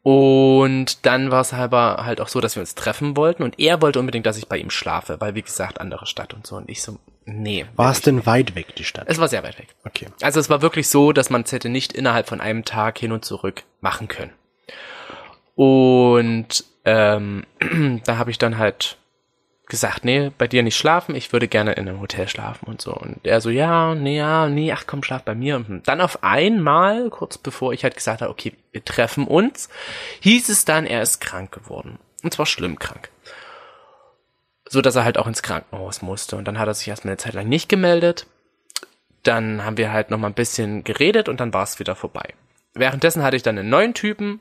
[0.03, 3.81] Und dann war es aber halt auch so, dass wir uns treffen wollten und er
[3.81, 6.57] wollte unbedingt, dass ich bei ihm schlafe, weil wie gesagt, andere Stadt und so.
[6.57, 7.67] Und ich so, nee.
[7.77, 9.05] War es denn weit weg, die Stadt?
[9.07, 9.69] Es war sehr weit weg.
[9.85, 10.09] Okay.
[10.21, 13.13] Also es war wirklich so, dass man es hätte nicht innerhalb von einem Tag hin
[13.13, 14.33] und zurück machen können.
[15.55, 17.45] Und ähm,
[18.05, 18.97] da habe ich dann halt
[19.73, 22.93] gesagt, nee, bei dir nicht schlafen, ich würde gerne in einem Hotel schlafen und so.
[22.93, 25.57] Und er so, ja, nee, ja, nee, ach komm, schlaf bei mir.
[25.57, 29.71] Und dann auf einmal, kurz bevor ich halt gesagt habe, okay, wir treffen uns,
[30.21, 31.99] hieß es dann, er ist krank geworden.
[32.23, 33.09] Und zwar schlimm krank.
[34.69, 36.37] So dass er halt auch ins Krankenhaus musste.
[36.37, 38.27] Und dann hat er sich erstmal eine Zeit lang nicht gemeldet.
[39.23, 42.35] Dann haben wir halt noch mal ein bisschen geredet und dann war es wieder vorbei.
[42.75, 44.41] Währenddessen hatte ich dann einen neuen Typen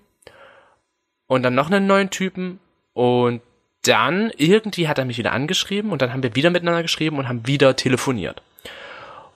[1.28, 2.60] und dann noch einen neuen Typen
[2.92, 3.42] und
[3.84, 7.28] dann irgendwie hat er mich wieder angeschrieben und dann haben wir wieder miteinander geschrieben und
[7.28, 8.42] haben wieder telefoniert.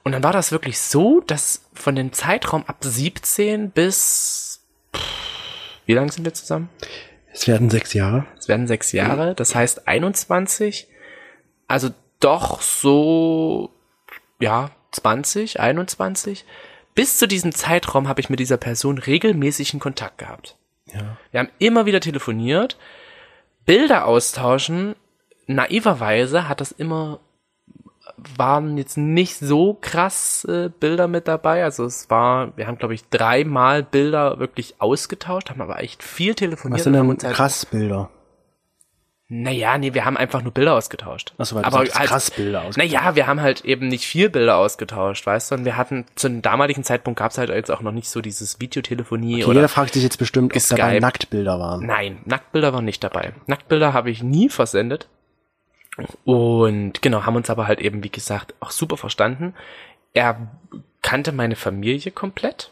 [0.04, 4.46] Und dann war das wirklich so, dass von dem Zeitraum ab 17 bis
[5.86, 6.70] wie lange sind wir zusammen?
[7.32, 8.26] Es werden sechs Jahre.
[8.38, 10.88] Es werden sechs Jahre, das heißt 21,
[11.68, 13.72] also doch so,
[14.40, 16.46] ja, 20, 21.
[16.94, 20.56] Bis zu diesem Zeitraum habe ich mit dieser Person regelmäßigen Kontakt gehabt.
[20.94, 21.18] Ja.
[21.32, 22.78] Wir haben immer wieder telefoniert,
[23.66, 24.96] Bilder austauschen.
[25.48, 27.20] Naiverweise hat das immer,
[28.38, 31.64] waren jetzt nicht so krass äh, Bilder mit dabei.
[31.64, 36.36] Also es war, wir haben glaube ich dreimal Bilder wirklich ausgetauscht, haben aber echt viel
[36.36, 36.80] telefoniert.
[36.80, 38.10] Was sind denn uns halt- krass Bilder?
[39.28, 41.34] Naja, nee, wir haben einfach nur Bilder ausgetauscht.
[41.40, 42.78] Achso, weil du aber halt, krass Bilder aus.
[42.78, 45.56] Naja, wir haben halt eben nicht vier Bilder ausgetauscht, weißt du?
[45.56, 48.22] Und wir hatten, zu dem damaligen Zeitpunkt gab es halt jetzt auch noch nicht so
[48.22, 49.56] dieses Videotelefonie Okay, oder.
[49.56, 51.02] jeder fragt sich jetzt bestimmt, ob dabei geskypt.
[51.02, 51.86] Nacktbilder waren.
[51.86, 53.34] Nein, Nacktbilder waren nicht dabei.
[53.48, 55.08] Nacktbilder habe ich nie versendet.
[56.24, 59.56] Und genau, haben uns aber halt eben, wie gesagt, auch super verstanden.
[60.14, 60.52] Er
[61.02, 62.72] kannte meine Familie komplett.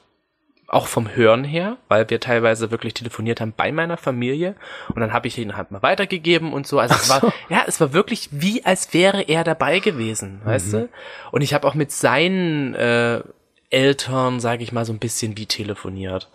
[0.74, 4.56] Auch vom Hören her, weil wir teilweise wirklich telefoniert haben bei meiner Familie
[4.90, 6.80] und dann habe ich ihn halt mal weitergegeben und so.
[6.80, 10.90] Also es war ja, es war wirklich wie als wäre er dabei gewesen, weißt du?
[11.32, 13.22] Und ich habe auch mit seinen äh,
[13.70, 16.30] Eltern, sage ich mal, so ein bisschen wie telefoniert.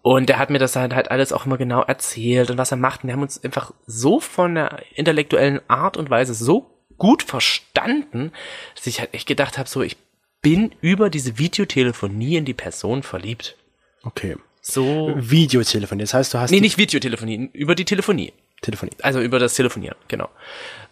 [0.00, 2.76] Und er hat mir das halt, halt alles auch immer genau erzählt und was er
[2.76, 3.02] macht.
[3.02, 8.32] Und wir haben uns einfach so von der intellektuellen Art und Weise so gut verstanden,
[8.74, 9.96] dass ich halt echt gedacht habe, so ich
[10.40, 13.56] bin über diese Videotelefonie in die Person verliebt.
[14.04, 14.36] Okay.
[14.60, 15.12] So.
[15.16, 16.02] Videotelefonie.
[16.02, 18.32] Das heißt, du hast Nee, nicht Videotelefonie, über die Telefonie.
[18.60, 18.92] Telefonie.
[19.02, 20.28] Also über das Telefonieren, genau.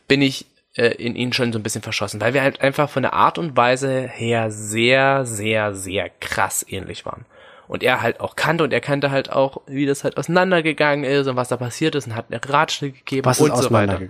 [0.09, 3.03] Bin ich äh, in ihn schon so ein bisschen verschossen, weil wir halt einfach von
[3.03, 7.25] der Art und Weise her sehr, sehr, sehr krass ähnlich waren.
[7.68, 11.29] Und er halt auch kannte und er kannte halt auch, wie das halt auseinandergegangen ist
[11.29, 14.01] und was da passiert ist und hat eine Ratschläge gegeben Was ist und so weiter.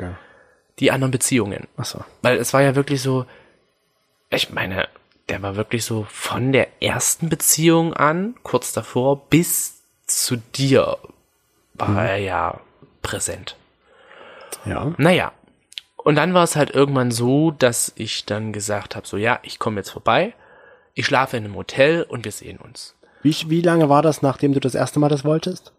[0.79, 1.67] Die anderen Beziehungen.
[1.77, 2.03] Ach so.
[2.23, 3.27] Weil es war ja wirklich so,
[4.31, 4.89] ich meine,
[5.31, 10.99] der war wirklich so von der ersten Beziehung an, kurz davor, bis zu dir
[11.75, 12.61] war er ja
[13.01, 13.57] präsent.
[14.65, 14.93] Ja.
[14.99, 15.33] Naja.
[15.97, 19.59] Und dann war es halt irgendwann so, dass ich dann gesagt habe, so ja, ich
[19.59, 20.35] komme jetzt vorbei,
[20.95, 22.95] ich schlafe in einem Hotel und wir sehen uns.
[23.23, 25.73] Wie, wie lange war das, nachdem du das erste Mal das wolltest?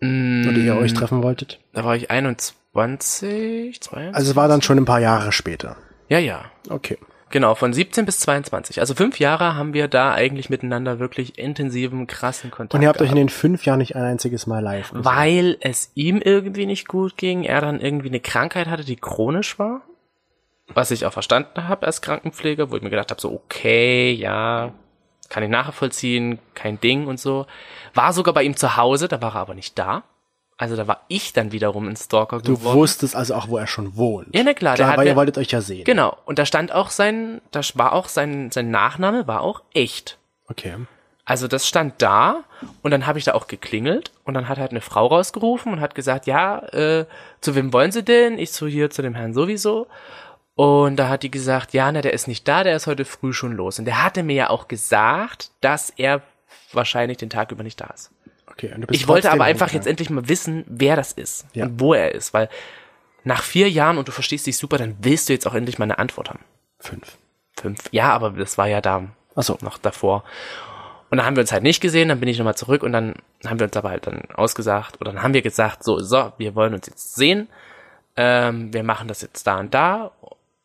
[0.00, 1.58] Mm, Oder ihr euch treffen wolltet?
[1.72, 4.14] Da war ich 21, 22?
[4.14, 5.76] Also es war dann schon ein paar Jahre später.
[6.08, 6.44] ja, ja.
[6.68, 6.98] Okay.
[7.34, 8.78] Genau, von 17 bis 22.
[8.78, 13.00] Also fünf Jahre haben wir da eigentlich miteinander wirklich intensiven, krassen Kontakt Und ihr habt
[13.00, 13.28] euch in gehabt.
[13.32, 15.04] den fünf Jahren nicht ein einziges Mal live gesehen?
[15.04, 19.58] Weil es ihm irgendwie nicht gut ging, er dann irgendwie eine Krankheit hatte, die chronisch
[19.58, 19.80] war.
[20.74, 24.72] Was ich auch verstanden habe als Krankenpfleger, wo ich mir gedacht habe, so okay, ja,
[25.28, 27.46] kann ich nachvollziehen, kein Ding und so.
[27.94, 30.04] War sogar bei ihm zu Hause, da war er aber nicht da.
[30.56, 32.78] Also da war ich dann wiederum ein Stalker Du geworden.
[32.78, 34.28] wusstest also auch, wo er schon wohnt.
[34.34, 35.84] Ja, na klar, Klar, weil ihr wolltet euch ja sehen.
[35.84, 40.18] Genau, und da stand auch sein, da war auch sein, sein Nachname war auch echt.
[40.48, 40.74] Okay.
[41.24, 42.44] Also das stand da
[42.82, 45.80] und dann habe ich da auch geklingelt und dann hat halt eine Frau rausgerufen und
[45.80, 47.06] hat gesagt, ja, äh,
[47.40, 48.38] zu wem wollen Sie denn?
[48.38, 49.86] Ich so hier zu dem Herrn sowieso.
[50.54, 53.32] Und da hat die gesagt, ja, ne, der ist nicht da, der ist heute früh
[53.32, 53.78] schon los.
[53.78, 56.22] Und der hatte mir ja auch gesagt, dass er
[56.72, 58.10] wahrscheinlich den Tag über nicht da ist.
[58.54, 58.72] Okay.
[58.90, 61.66] Ich wollte aber einfach jetzt endlich mal wissen, wer das ist Ja.
[61.66, 62.48] und wo er ist, weil
[63.24, 65.84] nach vier Jahren und du verstehst dich super, dann willst du jetzt auch endlich mal
[65.84, 66.40] eine Antwort haben.
[66.78, 67.18] Fünf.
[67.58, 67.80] Fünf.
[67.90, 69.58] Ja, aber das war ja da Ach so.
[69.62, 70.24] noch davor.
[71.10, 73.14] Und dann haben wir uns halt nicht gesehen, dann bin ich nochmal zurück und dann
[73.46, 76.54] haben wir uns aber halt dann ausgesagt, oder dann haben wir gesagt, so, so, wir
[76.54, 77.48] wollen uns jetzt sehen,
[78.16, 80.10] ähm, wir machen das jetzt da und da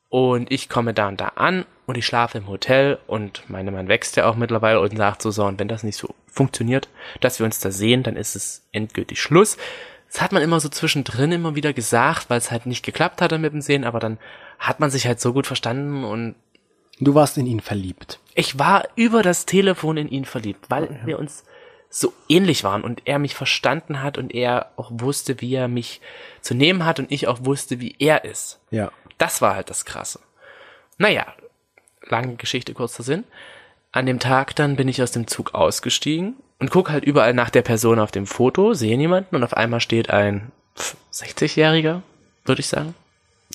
[0.10, 3.88] und ich komme da und da an und ich schlafe im Hotel und meine Mann
[3.88, 6.90] wächst ja auch mittlerweile und sagt so, so, und wenn das nicht so funktioniert,
[7.22, 9.58] dass wir uns da sehen, dann ist es endgültig Schluss.
[10.12, 13.38] Das hat man immer so zwischendrin immer wieder gesagt, weil es halt nicht geklappt hatte
[13.38, 14.18] mit dem Sehen, aber dann
[14.58, 16.36] hat man sich halt so gut verstanden und
[17.02, 18.20] Du warst in ihn verliebt.
[18.36, 21.46] ich war über das Telefon in ihn verliebt, weil wir uns
[21.90, 26.02] so ähnlich waren und er mich verstanden hat und er auch wusste, wie er mich
[26.42, 28.60] zu nehmen hat und ich auch wusste, wie er ist.
[28.70, 28.92] Ja.
[29.20, 30.20] Das war halt das Krasse.
[30.98, 31.28] Naja,
[32.08, 33.24] lange Geschichte, kurzer Sinn.
[33.92, 37.50] An dem Tag dann bin ich aus dem Zug ausgestiegen und guck halt überall nach
[37.50, 40.52] der Person auf dem Foto, sehe niemanden und auf einmal steht ein
[41.14, 42.02] 60-Jähriger,
[42.46, 42.96] würde ich sagen.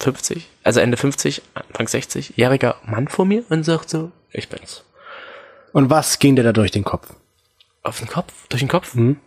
[0.01, 4.85] 50, also Ende 50, Anfang 60-jähriger Mann vor mir und sagt so, ich bin's.
[5.73, 7.15] Und was ging dir da durch den Kopf?
[7.83, 8.95] Auf den Kopf, durch den Kopf.
[8.95, 9.19] Hm?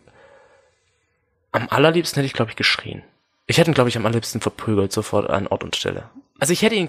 [1.52, 3.02] Am allerliebsten hätte ich, glaube ich, geschrien.
[3.45, 6.10] Ich hätte ihn, glaube ich, am allerliebsten verprügelt, sofort an Ort und Stelle.
[6.39, 6.88] Also ich hätte ihn,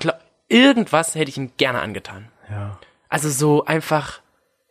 [0.48, 2.28] irgendwas hätte ich ihm gerne angetan.
[2.50, 2.78] Ja.
[3.08, 4.20] Also so einfach,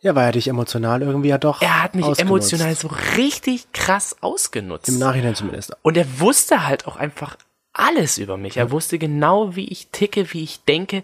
[0.00, 1.60] Ja, weil er dich emotional irgendwie ja doch.
[1.62, 2.52] er hat mich ausgenutzt.
[2.52, 4.88] emotional so richtig krass ausgenutzt.
[4.88, 5.72] Im Nachhinein zumindest.
[5.82, 7.36] Und er wusste halt auch einfach
[7.72, 8.56] alles über mich.
[8.56, 11.02] Er wusste genau, wie ich ticke, wie ich denke.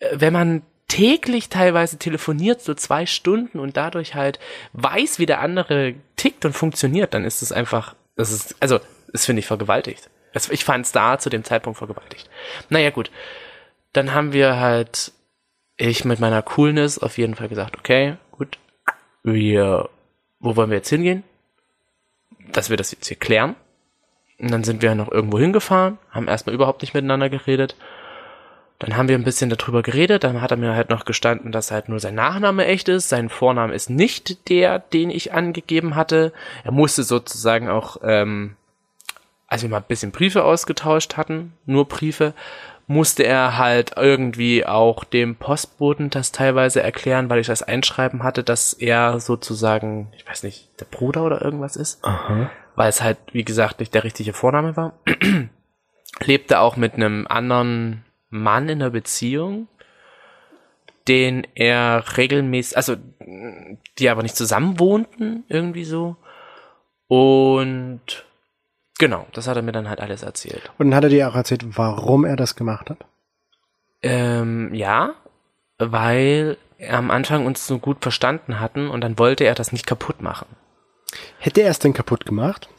[0.00, 4.38] Äh, Wenn man täglich teilweise telefoniert, so zwei Stunden und dadurch halt
[4.74, 8.80] weiß, wie der andere tickt und funktioniert, dann ist es einfach, das ist, also,
[9.12, 10.10] das finde ich vergewaltigt.
[10.34, 12.28] Das, ich fand es da zu dem Zeitpunkt vergewaltigt.
[12.68, 13.10] Naja, gut.
[13.92, 15.12] Dann haben wir halt,
[15.76, 18.58] ich mit meiner Coolness auf jeden Fall gesagt, okay, gut,
[19.22, 19.88] wir,
[20.40, 21.22] wo wollen wir jetzt hingehen?
[22.52, 23.54] Dass wir das jetzt hier klären.
[24.38, 27.76] Und dann sind wir noch irgendwo hingefahren, haben erstmal überhaupt nicht miteinander geredet.
[28.80, 31.70] Dann haben wir ein bisschen darüber geredet, dann hat er mir halt noch gestanden, dass
[31.70, 36.32] halt nur sein Nachname echt ist, sein Vorname ist nicht der, den ich angegeben hatte.
[36.64, 38.56] Er musste sozusagen auch, ähm,
[39.54, 42.34] als wir mal ein bisschen Briefe ausgetauscht hatten, nur Briefe,
[42.88, 48.42] musste er halt irgendwie auch dem Postboten das teilweise erklären, weil ich das Einschreiben hatte,
[48.42, 52.50] dass er sozusagen, ich weiß nicht, der Bruder oder irgendwas ist Aha.
[52.74, 54.98] weil es halt, wie gesagt, nicht der richtige Vorname war.
[56.24, 59.68] Lebte auch mit einem anderen Mann in einer Beziehung.
[61.06, 62.96] den er regelmäßig, also
[63.98, 66.16] die aber nicht zusammen wohnten, irgendwie so.
[67.06, 68.24] Und
[69.04, 70.70] genau, das hat er mir dann halt alles erzählt.
[70.78, 73.04] Und dann hat er dir auch erzählt, warum er das gemacht hat?
[74.02, 75.12] Ähm, ja,
[75.76, 79.86] weil er am Anfang uns so gut verstanden hatten und dann wollte er das nicht
[79.86, 80.46] kaputt machen.
[81.38, 82.70] Hätte er es denn kaputt gemacht?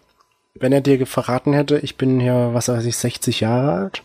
[0.55, 4.03] Wenn er dir verraten hätte, ich bin hier, was weiß ich, 60 Jahre alt?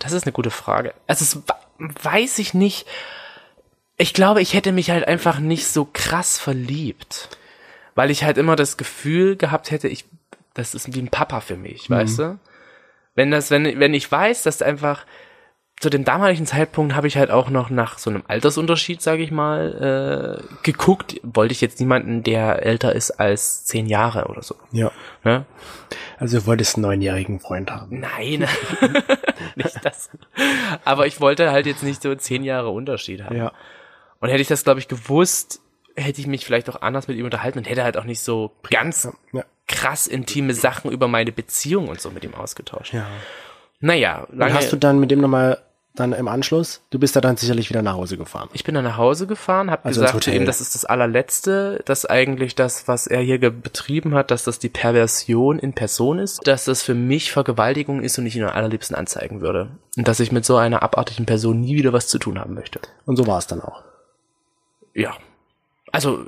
[0.00, 0.94] Das ist eine gute Frage.
[1.06, 1.38] Also es
[1.78, 2.88] weiß ich nicht.
[3.98, 7.28] Ich glaube, ich hätte mich halt einfach nicht so krass verliebt.
[7.94, 10.06] Weil ich halt immer das Gefühl gehabt hätte, ich,
[10.54, 11.94] das ist wie ein Papa für mich, mhm.
[11.94, 12.38] weißt du?
[13.14, 15.04] Wenn das, wenn, wenn ich weiß, dass einfach,
[15.80, 19.30] zu dem damaligen Zeitpunkt habe ich halt auch noch nach so einem Altersunterschied, sage ich
[19.30, 21.18] mal, äh, geguckt.
[21.22, 24.56] Wollte ich jetzt niemanden, der älter ist als zehn Jahre oder so.
[24.72, 24.92] Ja.
[25.24, 25.46] ja?
[26.18, 28.00] Also du wolltest einen neunjährigen Freund haben.
[28.00, 28.46] Nein,
[29.56, 30.10] nicht das.
[30.84, 33.36] Aber ich wollte halt jetzt nicht so zehn Jahre Unterschied haben.
[33.36, 33.52] Ja.
[34.20, 35.62] Und hätte ich das, glaube ich, gewusst,
[35.96, 38.52] hätte ich mich vielleicht auch anders mit ihm unterhalten und hätte halt auch nicht so
[38.70, 39.44] ganz ja.
[39.66, 42.92] krass intime Sachen über meine Beziehung und so mit ihm ausgetauscht.
[42.94, 43.06] Ja.
[43.80, 44.52] Naja, lange.
[44.52, 45.58] Und hast du dann mit ihm nochmal
[45.94, 46.82] dann im Anschluss?
[46.90, 48.48] Du bist da dann sicherlich wieder nach Hause gefahren.
[48.52, 52.06] Ich bin dann nach Hause gefahren, habe also gesagt, eben, das ist das allerletzte, dass
[52.06, 56.64] eigentlich das, was er hier betrieben hat, dass das die Perversion in Person ist, dass
[56.64, 59.70] das für mich Vergewaltigung ist und ich ihn am allerliebsten anzeigen würde.
[59.96, 62.80] Und dass ich mit so einer abartigen Person nie wieder was zu tun haben möchte.
[63.06, 63.82] Und so war es dann auch.
[64.94, 65.16] Ja.
[65.92, 66.26] Also,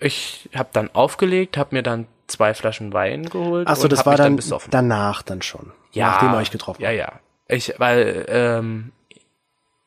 [0.00, 3.68] ich habe dann aufgelegt, habe mir dann zwei Flaschen Wein geholt.
[3.68, 5.72] Achso, das war dann, dann danach dann schon.
[5.92, 6.08] Ja.
[6.08, 6.94] Nachdem ihr euch getroffen habt.
[6.94, 7.20] Ja, ja.
[7.48, 8.92] Ich, weil, ähm,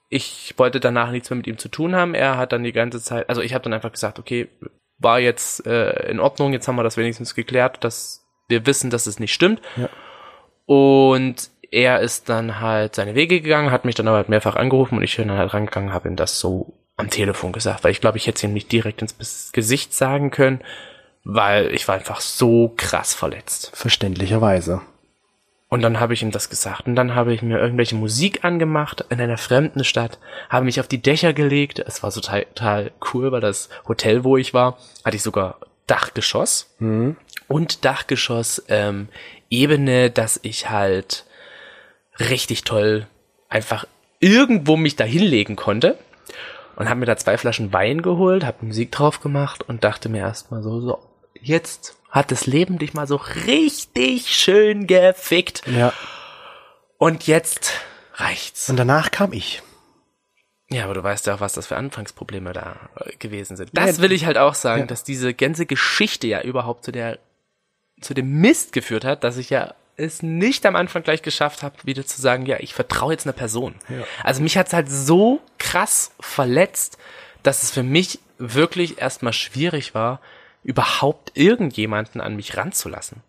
[0.10, 2.14] ich wollte danach nichts mehr mit ihm zu tun haben.
[2.14, 4.48] Er hat dann die ganze Zeit, also ich habe dann einfach gesagt, okay,
[4.98, 9.08] war jetzt äh, in Ordnung, jetzt haben wir das wenigstens geklärt, dass wir wissen, dass
[9.08, 9.62] es nicht stimmt.
[9.76, 9.90] Ja.
[10.66, 14.98] Und er ist dann halt seine Wege gegangen, hat mich dann aber halt mehrfach angerufen
[14.98, 18.01] und ich bin dann halt rangegangen, habe ihm das so am Telefon gesagt, weil ich
[18.01, 20.62] glaube, ich hätte es ihm nicht direkt ins Gesicht sagen können,
[21.23, 23.71] weil ich war einfach so krass verletzt.
[23.73, 24.81] Verständlicherweise.
[25.67, 26.86] Und dann habe ich ihm das gesagt.
[26.88, 30.88] Und dann habe ich mir irgendwelche Musik angemacht in einer fremden Stadt, habe mich auf
[30.88, 31.79] die Dächer gelegt.
[31.79, 35.60] Es war so total, total cool, weil das Hotel, wo ich war, hatte ich sogar
[35.88, 36.75] Dachgeschoss.
[36.79, 37.17] Mhm.
[37.47, 39.10] Und Dachgeschoss ähm,
[39.49, 41.25] Ebene, dass ich halt
[42.19, 43.08] richtig toll
[43.49, 43.86] einfach
[44.19, 45.97] irgendwo mich da hinlegen konnte.
[46.76, 50.20] Und habe mir da zwei Flaschen Wein geholt, habe Musik drauf gemacht und dachte mir
[50.20, 51.00] erstmal so, so,
[51.40, 55.64] jetzt hat das Leben dich mal so richtig schön gefickt.
[55.68, 55.94] Ja.
[56.98, 57.74] Und jetzt
[58.16, 58.70] reicht's.
[58.70, 59.62] Und danach kam ich.
[60.70, 63.70] Ja, aber du weißt ja auch, was das für Anfangsprobleme da äh, gewesen sind.
[63.74, 64.88] Das will ich halt auch sagen, ja.
[64.88, 67.20] dass diese ganze Geschichte ja überhaupt zu der,
[68.02, 71.75] zu dem Mist geführt hat, dass ich ja es nicht am Anfang gleich geschafft habe,
[71.84, 73.75] wieder zu sagen, ja, ich vertraue jetzt einer Person.
[73.89, 74.03] Ja.
[74.23, 76.97] Also mich hat's halt so krass verletzt,
[77.43, 80.19] dass es für mich wirklich erstmal schwierig war,
[80.63, 83.21] überhaupt irgendjemanden an mich ranzulassen.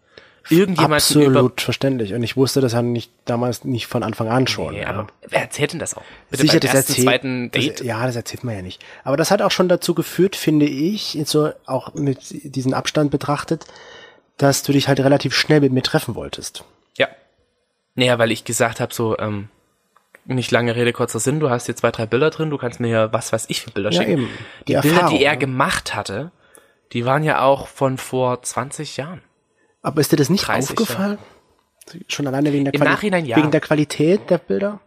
[0.48, 2.14] Irgendjemanden Absolut verständlich.
[2.14, 4.74] Und ich wusste das ja nicht damals nicht von Anfang an schon.
[4.74, 4.88] Nee, ja.
[4.88, 6.04] aber wer erzählt denn das auch?
[6.30, 7.80] Bitte Sicher, das ersten, erzählt, zweiten Date?
[7.80, 8.84] Das, ja, das erzählt man ja nicht.
[9.02, 12.18] Aber das hat auch schon dazu geführt, finde ich, so auch mit
[12.54, 13.66] diesem Abstand betrachtet,
[14.36, 16.64] dass du dich halt relativ schnell mit mir treffen wolltest.
[16.96, 17.08] Ja.
[17.94, 19.48] Naja, weil ich gesagt habe, so, ähm,
[20.24, 22.88] nicht lange Rede, kurzer Sinn, du hast hier zwei, drei Bilder drin, du kannst mir
[22.88, 24.12] ja was weiß ich für Bilder ja, schicken.
[24.12, 24.28] Eben.
[24.66, 25.38] Die, die Bilder, die er ne?
[25.38, 26.32] gemacht hatte,
[26.92, 29.22] die waren ja auch von vor 20 Jahren.
[29.82, 31.18] Aber ist dir das nicht aufgefallen?
[31.92, 32.04] Jahre.
[32.08, 33.36] Schon alleine wegen der, Im Nachhinein, ja.
[33.36, 34.80] wegen der Qualität der Bilder?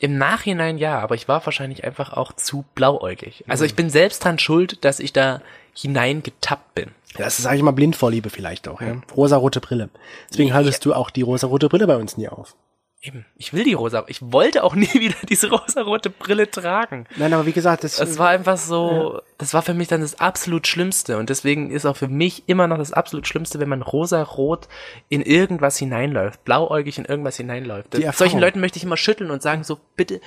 [0.00, 3.44] Im Nachhinein ja, aber ich war wahrscheinlich einfach auch zu blauäugig.
[3.46, 5.42] Also ich bin selbst dran schuld, dass ich da
[5.74, 6.90] hineingetappt bin.
[7.18, 8.80] Das ist, sag ich mal, Blindvorliebe vielleicht auch.
[8.80, 8.96] Ja?
[9.14, 9.90] Rosarote Brille.
[10.30, 12.56] Deswegen haltest du auch die rosarote Brille bei uns nie auf.
[13.02, 14.04] Eben, ich will die rosa.
[14.08, 17.06] Ich wollte auch nie wieder diese rosarote Brille tragen.
[17.16, 19.22] Nein, aber wie gesagt, das, das war einfach so, ja.
[19.38, 21.16] das war für mich dann das absolut Schlimmste.
[21.16, 24.68] Und deswegen ist auch für mich immer noch das absolut Schlimmste, wenn man rosarot
[25.08, 27.94] in irgendwas hineinläuft, blauäugig in irgendwas hineinläuft.
[28.12, 30.20] Solchen Leuten möchte ich immer schütteln und sagen so, bitte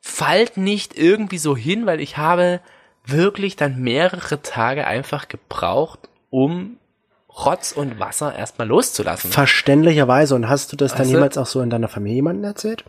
[0.00, 2.60] fallt nicht irgendwie so hin, weil ich habe
[3.04, 6.78] wirklich dann mehrere Tage einfach gebraucht, um
[7.44, 9.30] Rotz und Wasser erstmal loszulassen.
[9.30, 10.34] Verständlicherweise.
[10.34, 12.84] Und hast du das weißt dann jemals auch so in deiner Familie jemandem erzählt?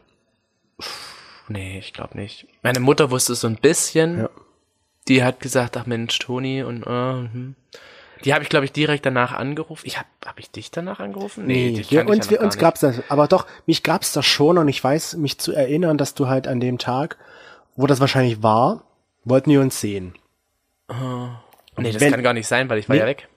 [1.50, 2.48] Nee, ich glaube nicht.
[2.64, 4.20] Meine Mutter wusste es so ein bisschen.
[4.20, 4.30] Ja.
[5.08, 7.56] Die hat gesagt, ach Mensch, Toni und äh, hm.
[8.26, 9.86] Die habe ich, glaube ich, direkt danach angerufen.
[9.86, 11.46] Ich habe hab ich dich danach angerufen?
[11.46, 13.02] Nee, nee wir, uns, ja wir, uns gab's das.
[13.10, 16.48] Aber doch, mich gab's das schon und ich weiß, mich zu erinnern, dass du halt
[16.48, 17.18] an dem Tag,
[17.76, 18.84] wo das wahrscheinlich war,
[19.24, 20.16] wollten wir uns sehen.
[20.90, 21.28] Oh.
[21.78, 23.28] Nee, das wenn, kann gar nicht sein, weil ich war nee, ja weg.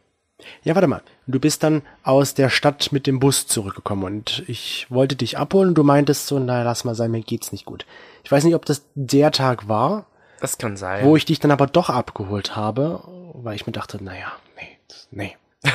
[0.64, 1.02] Ja, warte mal.
[1.26, 5.68] Du bist dann aus der Stadt mit dem Bus zurückgekommen und ich wollte dich abholen
[5.70, 7.86] und du meintest so, na, lass mal sein, mir geht's nicht gut.
[8.24, 10.06] Ich weiß nicht, ob das der Tag war,
[10.40, 11.04] Das kann sein.
[11.04, 13.02] wo ich dich dann aber doch abgeholt habe,
[13.34, 14.78] weil ich mir dachte, naja, nee,
[15.10, 15.36] nee.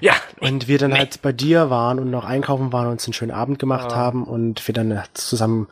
[0.00, 3.12] ja, Und wir dann halt bei dir waren und noch einkaufen waren und uns einen
[3.14, 5.68] schönen Abend gemacht haben und wir dann zusammen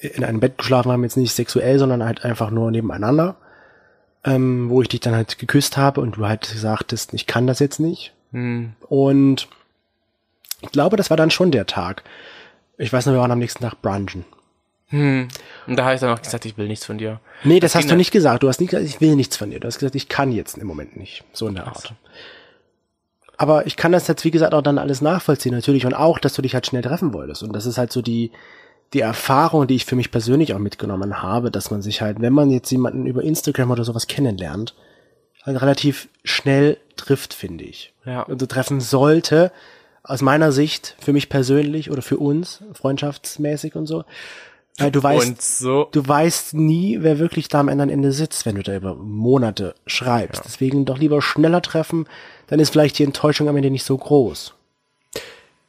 [0.00, 3.36] in einem Bett geschlafen haben, jetzt nicht sexuell, sondern halt einfach nur nebeneinander,
[4.24, 7.58] ähm, wo ich dich dann halt geküsst habe und du halt sagtest, ich kann das
[7.58, 8.12] jetzt nicht.
[8.88, 9.48] Und
[10.62, 12.02] ich glaube, das war dann schon der Tag.
[12.78, 14.24] Ich weiß noch, wir waren am nächsten Tag brunchen.
[15.66, 17.20] und da habe ich dann auch gesagt, ich will nichts von dir.
[17.42, 18.42] Nee, das, hast ging du nicht gesagt.
[18.42, 19.60] Du hast nicht gesagt, ich will nichts von dir.
[19.60, 21.24] Du hast gesagt, ich kann jetzt im Moment nicht.
[21.32, 21.94] So in der Art.
[23.36, 25.86] Aber ich kann das jetzt, wie gesagt, auch dann alles nachvollziehen, natürlich.
[25.86, 27.42] Und auch, dass du dich halt schnell treffen wolltest.
[27.42, 28.30] Und das ist halt so die,
[28.92, 32.32] die Erfahrung, die ich für mich persönlich auch mitgenommen habe, dass man sich halt, wenn
[32.32, 34.74] man jetzt jemanden über Instagram oder sowas kennenlernt,
[35.44, 37.92] halt relativ schnell trifft, finde ich.
[38.04, 38.24] Ja.
[38.26, 39.52] Also treffen sollte,
[40.02, 44.04] aus meiner Sicht, für mich persönlich oder für uns, freundschaftsmäßig und so.
[44.76, 45.88] Weil du weißt, Und so.
[45.92, 49.74] du weißt nie, wer wirklich da am anderen Ende sitzt, wenn du da über Monate
[49.86, 50.42] schreibst.
[50.44, 52.06] Deswegen doch lieber schneller treffen,
[52.48, 54.54] dann ist vielleicht die Enttäuschung am Ende nicht so groß.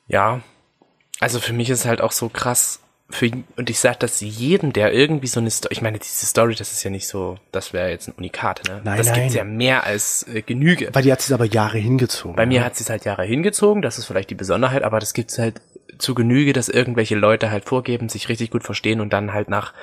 [0.07, 0.41] Ja.
[1.19, 2.79] Also für mich ist halt auch so krass.
[3.07, 6.55] Für, und ich sag das jedem, der irgendwie so eine Story, ich meine, diese Story,
[6.55, 8.81] das ist ja nicht so, das wäre jetzt ein Unikat, ne?
[8.83, 9.15] Nein, das nein.
[9.15, 10.89] gibt's ja mehr als äh, Genüge.
[10.91, 12.35] Weil die hat sich aber Jahre hingezogen.
[12.35, 15.13] Bei mir hat sie es halt Jahre hingezogen, das ist vielleicht die Besonderheit, aber das
[15.13, 15.61] gibt's halt
[15.97, 19.73] zu Genüge, dass irgendwelche Leute halt vorgeben, sich richtig gut verstehen und dann halt nach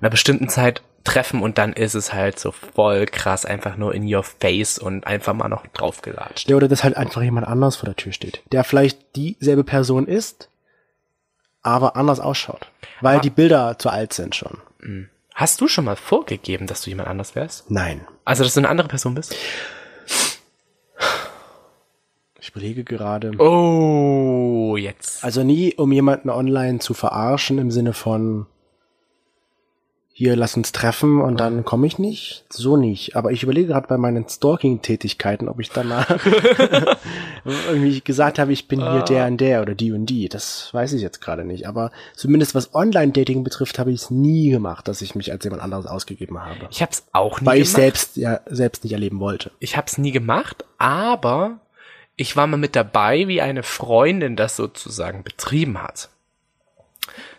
[0.00, 4.12] einer bestimmten Zeit treffen und dann ist es halt so voll krass, einfach nur in
[4.12, 6.50] your face und einfach mal noch draufgelatscht.
[6.50, 10.06] Ja, oder dass halt einfach jemand anders vor der Tür steht, der vielleicht dieselbe Person
[10.06, 10.50] ist,
[11.66, 12.66] aber anders ausschaut.
[13.00, 14.58] Weil die Bilder zu alt sind schon.
[15.34, 17.70] Hast du schon mal vorgegeben, dass du jemand anders wärst?
[17.70, 18.06] Nein.
[18.24, 19.34] Also, dass du eine andere Person bist?
[22.40, 23.32] Ich überlege gerade.
[23.38, 25.24] Oh, jetzt.
[25.24, 28.46] Also nie, um jemanden online zu verarschen im Sinne von
[30.18, 32.46] hier, lass uns treffen und dann komme ich nicht.
[32.48, 33.16] So nicht.
[33.16, 36.08] Aber ich überlege gerade bei meinen Stalking-Tätigkeiten, ob ich danach
[37.44, 40.30] irgendwie gesagt habe, ich bin hier der und der oder die und die.
[40.30, 41.68] Das weiß ich jetzt gerade nicht.
[41.68, 45.60] Aber zumindest was Online-Dating betrifft, habe ich es nie gemacht, dass ich mich als jemand
[45.60, 46.66] anderes ausgegeben habe.
[46.70, 47.82] Ich hab's auch nie Weil ich gemacht.
[47.82, 49.50] selbst ja selbst nicht erleben wollte.
[49.58, 51.58] Ich hab's nie gemacht, aber
[52.16, 56.08] ich war mal mit dabei, wie eine Freundin das sozusagen betrieben hat.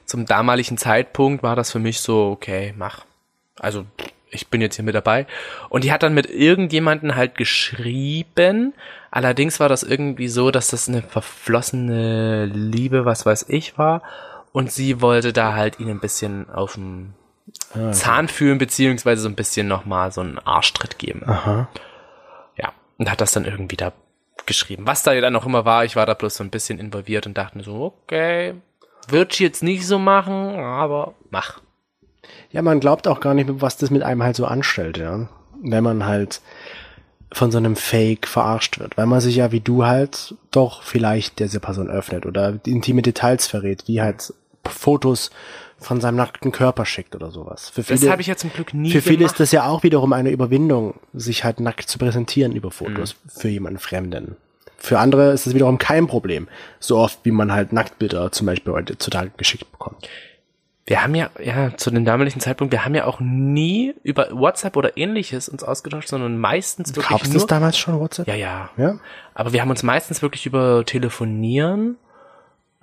[0.07, 3.05] Zum damaligen Zeitpunkt war das für mich so, okay, mach.
[3.59, 3.85] Also,
[4.31, 5.27] ich bin jetzt hier mit dabei.
[5.69, 8.73] Und die hat dann mit irgendjemanden halt geschrieben.
[9.11, 14.01] Allerdings war das irgendwie so, dass das eine verflossene Liebe, was weiß ich, war.
[14.53, 17.13] Und sie wollte da halt ihn ein bisschen auf dem
[17.91, 21.23] Zahn fühlen, beziehungsweise so ein bisschen nochmal so einen Arschtritt geben.
[21.27, 21.67] Aha.
[22.57, 23.91] Ja, und hat das dann irgendwie da
[24.45, 24.87] geschrieben.
[24.87, 27.37] Was da dann auch immer war, ich war da bloß so ein bisschen involviert und
[27.37, 28.55] dachte so, okay,
[29.07, 31.61] wird ich jetzt nicht so machen, aber mach.
[32.51, 35.29] Ja, man glaubt auch gar nicht, was das mit einem halt so anstellt, ja.
[35.61, 36.41] Wenn man halt
[37.33, 41.39] von so einem Fake verarscht wird, weil man sich ja wie du halt doch vielleicht
[41.39, 44.33] dieser Person öffnet oder intime Details verrät, wie halt
[44.65, 45.29] Fotos
[45.79, 47.69] von seinem nackten Körper schickt oder sowas.
[47.69, 49.33] Für Das viele, habe ich ja zum Glück nie für viele gemacht.
[49.33, 53.49] ist das ja auch wiederum eine Überwindung, sich halt nackt zu präsentieren über Fotos für
[53.49, 54.37] jemanden Fremden.
[54.77, 56.47] Für andere ist es wiederum kein Problem,
[56.79, 60.07] so oft wie man halt Nacktbilder zum Beispiel heutzutage geschickt bekommt.
[60.85, 64.77] wir haben ja, ja, zu dem damaligen Zeitpunkt, wir haben ja auch nie über WhatsApp
[64.77, 68.27] oder ähnliches uns ausgetauscht, sondern meistens wirklich Gab es damals schon, WhatsApp?
[68.27, 68.99] ja, ja, Ja?
[69.33, 71.97] Aber wir haben uns meistens wirklich über Telefonieren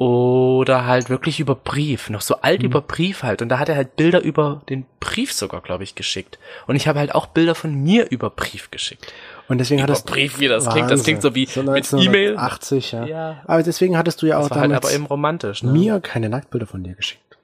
[0.05, 3.41] oder halt wirklich über Brief, noch so alt über Brief halt.
[3.41, 6.39] Und da hat er halt Bilder über den Brief sogar, glaube ich, geschickt.
[6.67, 9.11] Und ich habe halt auch Bilder von mir über Brief geschickt.
[9.49, 12.37] Und deswegen Über hattest Brief, wie das klingt, das klingt so wie mit E-Mail.
[12.37, 13.07] 80, ja.
[13.07, 13.43] Ja.
[13.47, 15.73] Aber deswegen hattest du ja auch Das war halt damals aber eben romantisch, ne?
[15.73, 17.39] mir keine Nacktbilder von dir geschickt.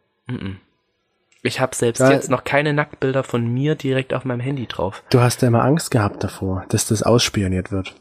[1.42, 2.10] Ich habe selbst Ja.
[2.10, 5.02] jetzt noch keine Nacktbilder von mir direkt auf meinem Handy drauf.
[5.08, 7.94] Du hast ja immer Angst gehabt davor, dass das ausspioniert wird.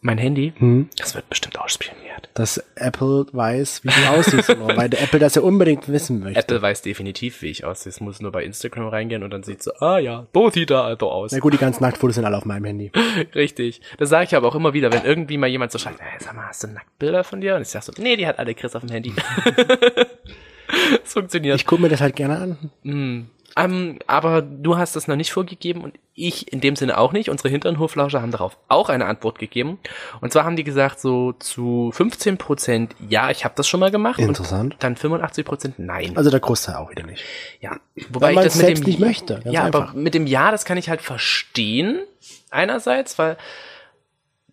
[0.00, 0.54] Mein Handy?
[0.56, 0.88] Hm.
[0.96, 2.09] Das wird bestimmt ausspioniert.
[2.34, 6.38] Dass Apple weiß, wie du aussiehst, weil Apple das ja unbedingt wissen möchte.
[6.38, 7.90] Apple weiß definitiv, wie ich aussehe.
[7.90, 10.84] Es muss nur bei Instagram reingehen und dann sieht so, ah ja, so sieht er
[10.84, 11.32] also aus.
[11.32, 12.92] Na gut, die ganzen Nacktfotos sind alle auf meinem Handy.
[13.34, 13.80] Richtig.
[13.98, 16.34] Das sage ich aber auch immer wieder, wenn irgendwie mal jemand so schreibt, hey, sag
[16.34, 17.56] mal, hast du Nacktbilder von dir?
[17.56, 19.12] Und ich sag so, nee, die hat alle Chris auf dem Handy.
[21.04, 21.56] Es funktioniert.
[21.56, 23.30] Ich gucke mir das halt gerne an.
[23.56, 27.28] Ähm, aber du hast das noch nicht vorgegeben und ich in dem Sinne auch nicht.
[27.28, 29.78] Unsere Hinternhoflauscher haben darauf auch eine Antwort gegeben.
[30.20, 33.90] Und zwar haben die gesagt, so zu 15 Prozent, ja, ich habe das schon mal
[33.90, 34.18] gemacht.
[34.18, 34.76] Interessant.
[34.80, 36.16] Dann 85 Prozent, nein.
[36.16, 37.24] Also der Großteil auch wieder nicht.
[37.60, 37.78] Ja,
[38.10, 39.90] wobei man ich das es mit selbst dem nicht möchte, ja, einfach.
[39.90, 42.00] aber mit dem Ja, das kann ich halt verstehen
[42.50, 43.36] einerseits, weil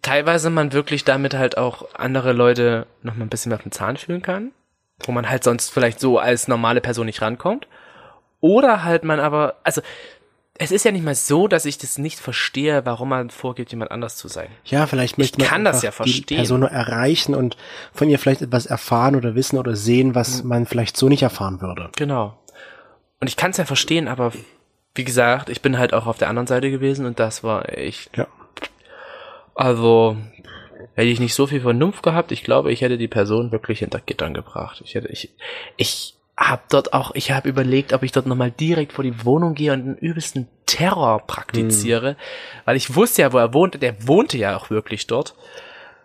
[0.01, 3.71] teilweise man wirklich damit halt auch andere Leute noch mal ein bisschen mehr auf den
[3.71, 4.51] Zahn fühlen kann,
[4.99, 7.67] wo man halt sonst vielleicht so als normale Person nicht rankommt.
[8.39, 9.81] Oder halt man aber, also
[10.59, 13.91] es ist ja nicht mal so, dass ich das nicht verstehe, warum man vorgeht, jemand
[13.91, 14.49] anders zu sein.
[14.65, 16.25] Ja, vielleicht möchte man kann das ja verstehen.
[16.29, 17.57] die Person nur erreichen und
[17.93, 21.61] von ihr vielleicht etwas erfahren oder wissen oder sehen, was man vielleicht so nicht erfahren
[21.61, 21.89] würde.
[21.95, 22.37] Genau.
[23.19, 24.31] Und ich kann es ja verstehen, aber
[24.95, 28.17] wie gesagt, ich bin halt auch auf der anderen Seite gewesen und das war echt.
[28.17, 28.27] Ja.
[29.53, 30.17] Also
[30.95, 33.99] hätte ich nicht so viel Vernunft gehabt, ich glaube, ich hätte die Person wirklich hinter
[33.99, 34.81] Gittern gebracht.
[34.83, 35.31] Ich hätte, ich,
[35.77, 39.55] ich habe dort auch, ich habe überlegt, ob ich dort nochmal direkt vor die Wohnung
[39.55, 42.15] gehe und einen übelsten Terror praktiziere,
[42.65, 45.35] weil ich wusste ja, wo er wohnte, der wohnte ja auch wirklich dort.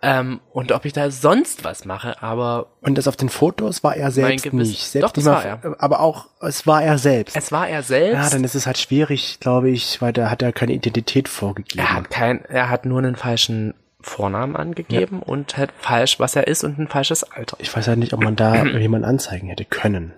[0.05, 3.95] Ähm, und ob ich da sonst was mache, aber Und das auf den Fotos war
[3.95, 4.83] er selbst nicht.
[4.83, 7.37] Selbst Doch, das war mal, Aber auch, es war er selbst.
[7.37, 8.15] es war er selbst.
[8.21, 11.79] ja, dann ist es halt schwierig, glaube ich, weil da hat er keine Identität vorgegeben.
[11.79, 16.47] er hat kein, er hat nur einen falschen Vornamen angegeben und halt falsch, was er
[16.47, 17.57] ist und ein falsches Alter.
[17.59, 20.13] Ich weiß halt nicht, ob man da jemanden anzeigen hätte können.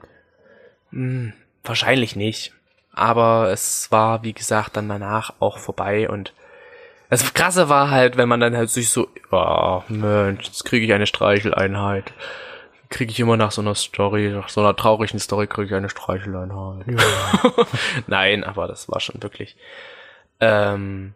[1.64, 2.54] Wahrscheinlich nicht.
[2.92, 6.34] Aber es war, wie gesagt, dann danach auch vorbei und
[7.10, 10.94] das Krasse war halt, wenn man dann halt sich so, ja, Mensch, jetzt kriege ich
[10.94, 12.14] eine Streicheleinheit.
[12.90, 15.90] Kriege ich immer nach so einer Story, nach so einer traurigen Story kriege ich eine
[15.90, 16.86] Streicheleinheit.
[18.08, 19.56] Nein, aber das war schon wirklich.
[20.40, 21.14] Ähm,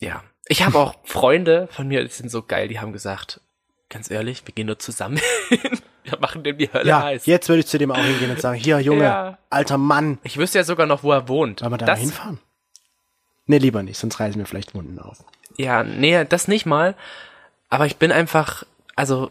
[0.00, 0.22] ja.
[0.48, 3.40] Ich habe auch Freunde von mir, die sind so geil, die haben gesagt,
[3.88, 5.60] ganz ehrlich, wir gehen nur zusammen hin.
[6.06, 7.24] Wir machen dem die Hölle Ja, heiß.
[7.24, 9.38] jetzt würde ich zu dem auch hingehen und sagen, hier, Junge, Ja.
[9.48, 11.62] alter Mann, Ich wüsste ja sogar noch, wo er wohnt.
[11.62, 12.38] wollen wir da das, mal hinfahren?
[13.46, 15.24] Nee, lieber nicht, sonst reißen wir vielleicht Wunden auf.
[15.56, 16.94] Ja, nee, das nicht mal.
[17.70, 18.64] Aber ich bin einfach,
[18.96, 19.30] also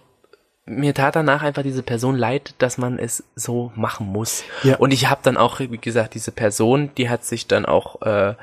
[0.65, 4.43] mir tat danach einfach diese Person leid, dass man es so machen muss.
[4.63, 4.77] Ja.
[4.77, 8.33] Und ich habe dann auch, wie gesagt, diese Person, die hat sich dann auch äh,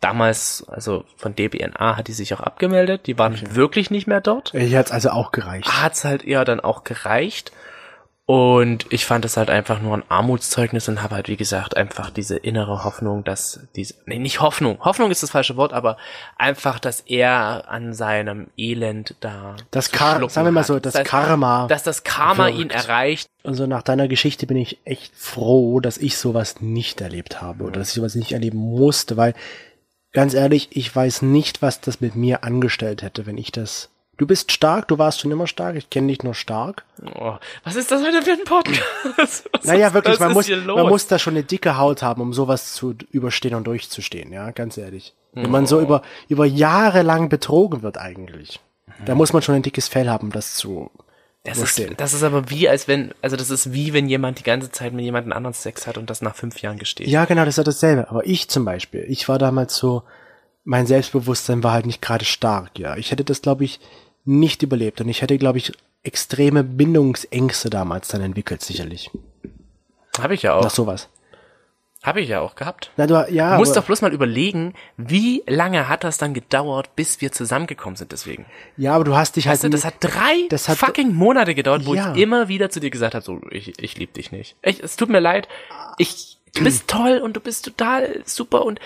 [0.00, 3.06] damals, also von DBNA hat die sich auch abgemeldet.
[3.06, 4.52] Die waren wirklich nicht mehr dort.
[4.52, 5.82] Hier hat's also auch gereicht.
[5.82, 7.52] Hat's halt eher dann auch gereicht.
[8.28, 12.10] Und ich fand es halt einfach nur ein Armutszeugnis und habe halt, wie gesagt, einfach
[12.10, 15.96] diese innere Hoffnung, dass diese, nee, nicht Hoffnung, Hoffnung ist das falsche Wort, aber
[16.36, 19.54] einfach, dass er an seinem Elend da.
[19.70, 21.68] Das zu Kar schlucken sagen wir mal so, das Karma.
[21.68, 22.74] Dass das Karma ihn wirkt.
[22.74, 23.28] erreicht.
[23.44, 27.78] Also nach deiner Geschichte bin ich echt froh, dass ich sowas nicht erlebt habe oder
[27.78, 29.34] dass ich sowas nicht erleben musste, weil
[30.16, 33.90] ganz ehrlich, ich weiß nicht, was das mit mir angestellt hätte, wenn ich das.
[34.16, 36.86] Du bist stark, du warst schon immer stark, ich kenne dich nur stark.
[37.14, 39.46] Oh, was ist das heute für ein Podcast?
[39.52, 42.72] Was Naja, wirklich, man muss, man muss da schon eine dicke Haut haben, um sowas
[42.72, 45.14] zu überstehen und durchzustehen, ja, ganz ehrlich.
[45.34, 48.58] Wenn man so über, über Jahre lang betrogen wird eigentlich,
[49.04, 50.90] da muss man schon ein dickes Fell haben, um das zu
[51.46, 54.42] Das ist, das ist aber wie, als wenn, also das ist wie, wenn jemand die
[54.42, 57.08] ganze Zeit mit jemandem anderen Sex hat und das nach fünf Jahren gesteht.
[57.08, 58.10] Ja, genau, das ist ja dasselbe.
[58.10, 60.02] Aber ich zum Beispiel, ich war damals so,
[60.64, 62.96] mein Selbstbewusstsein war halt nicht gerade stark, ja.
[62.96, 63.80] Ich hätte das, glaube ich,
[64.24, 65.00] nicht überlebt.
[65.00, 65.72] Und ich hätte, glaube ich,
[66.02, 69.10] extreme Bindungsängste damals dann entwickelt, sicherlich.
[70.18, 70.62] Habe ich ja auch.
[70.62, 71.08] Nach sowas.
[72.06, 72.92] Habe ich ja auch gehabt.
[72.96, 76.34] Na, du, ja, Du musst aber, doch bloß mal überlegen, wie lange hat das dann
[76.34, 78.46] gedauert, bis wir zusammengekommen sind deswegen.
[78.76, 81.84] ja, aber du hast dich halt, Also das hat drei Das hat- fucking Monate gedauert,
[81.84, 82.14] wo Ja.
[82.14, 84.54] ich immer wieder zu dir gesagt habe, so, ich, ich lieb dich nicht.
[84.62, 85.48] Echt, es tut mir leid.
[85.98, 88.78] Ich, du bist toll und du bist total super und,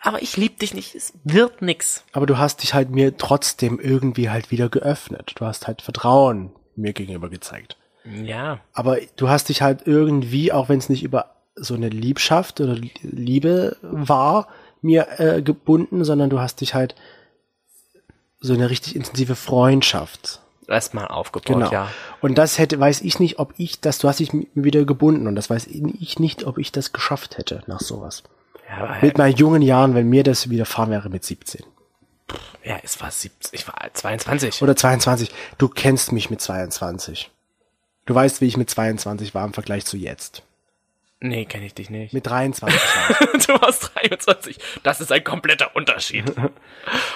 [0.00, 0.94] aber ich lieb dich nicht.
[0.94, 2.04] Es wird nix.
[2.12, 5.32] aber du hast dich halt mir trotzdem irgendwie halt wieder geöffnet.
[5.34, 7.76] Du hast halt Vertrauen mir gegenüber gezeigt.
[8.04, 8.60] Ja.
[8.72, 12.76] Aber du hast dich halt irgendwie, auch wenn es nicht über so eine Liebschaft oder
[13.02, 14.48] Liebe war,
[14.80, 16.94] mir äh, gebunden, sondern du hast dich halt
[18.40, 20.40] so eine richtig intensive Freundschaft.
[20.66, 21.70] Erstmal aufgebaut, Genau.
[21.70, 21.90] ja.
[22.20, 25.36] Und das hätte, weiß ich nicht, ob ich das, du hast dich wieder gebunden und
[25.36, 28.22] das weiß ich nicht, ob ich das geschafft hätte nach sowas.
[28.68, 31.62] Ja, Mit meinen jungen Jahren, wenn mir das widerfahren wäre mit 17
[32.64, 34.62] ja, es war 17, ich war 22.
[34.62, 35.30] oder 22.
[35.58, 37.30] Du kennst mich mit 22.
[38.06, 40.42] Du weißt, wie ich mit 22 war im Vergleich zu jetzt.
[41.24, 42.12] Nee, kenne ich dich nicht.
[42.12, 43.46] Mit 23 war ich.
[43.46, 44.58] Du warst 23.
[44.82, 46.24] Das ist ein kompletter Unterschied.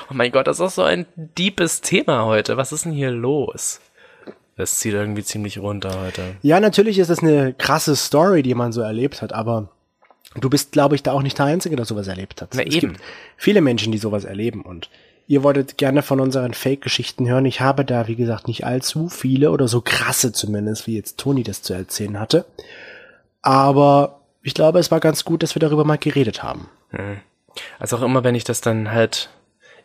[0.08, 2.56] Oh mein Gott, das ist auch so ein deepes Thema heute.
[2.56, 3.80] Was ist denn hier los?
[4.54, 6.36] Das zieht irgendwie ziemlich runter heute.
[6.42, 9.70] Ja, natürlich ist das eine krasse Story, die man so erlebt hat, aber
[10.36, 12.50] du bist, glaube ich, da auch nicht der Einzige, der sowas erlebt hat.
[12.54, 12.92] Na es eben.
[12.92, 13.00] gibt
[13.36, 14.88] viele Menschen, die sowas erleben und
[15.26, 17.44] ihr wolltet gerne von unseren Fake-Geschichten hören.
[17.44, 21.42] Ich habe da, wie gesagt, nicht allzu viele oder so krasse zumindest, wie jetzt Toni
[21.42, 22.44] das zu erzählen hatte.
[23.46, 26.68] Aber ich glaube, es war ganz gut, dass wir darüber mal geredet haben.
[27.78, 29.30] Also auch immer, wenn ich das dann halt,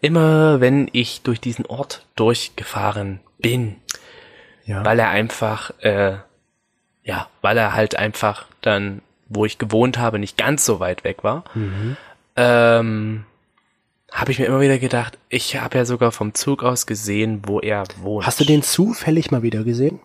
[0.02, 3.76] immer wenn ich durch diesen Ort durchgefahren bin,
[4.66, 4.84] Ja.
[4.84, 6.18] weil er einfach, äh,
[7.04, 11.24] ja, weil er halt einfach dann, wo ich gewohnt habe, nicht ganz so weit weg
[11.24, 11.44] war,
[12.36, 13.26] ähm,
[14.12, 17.60] habe ich mir immer wieder gedacht, ich habe ja sogar vom Zug aus gesehen, wo
[17.60, 18.26] er wohnt.
[18.26, 20.00] Hast du den zufällig mal wieder gesehen?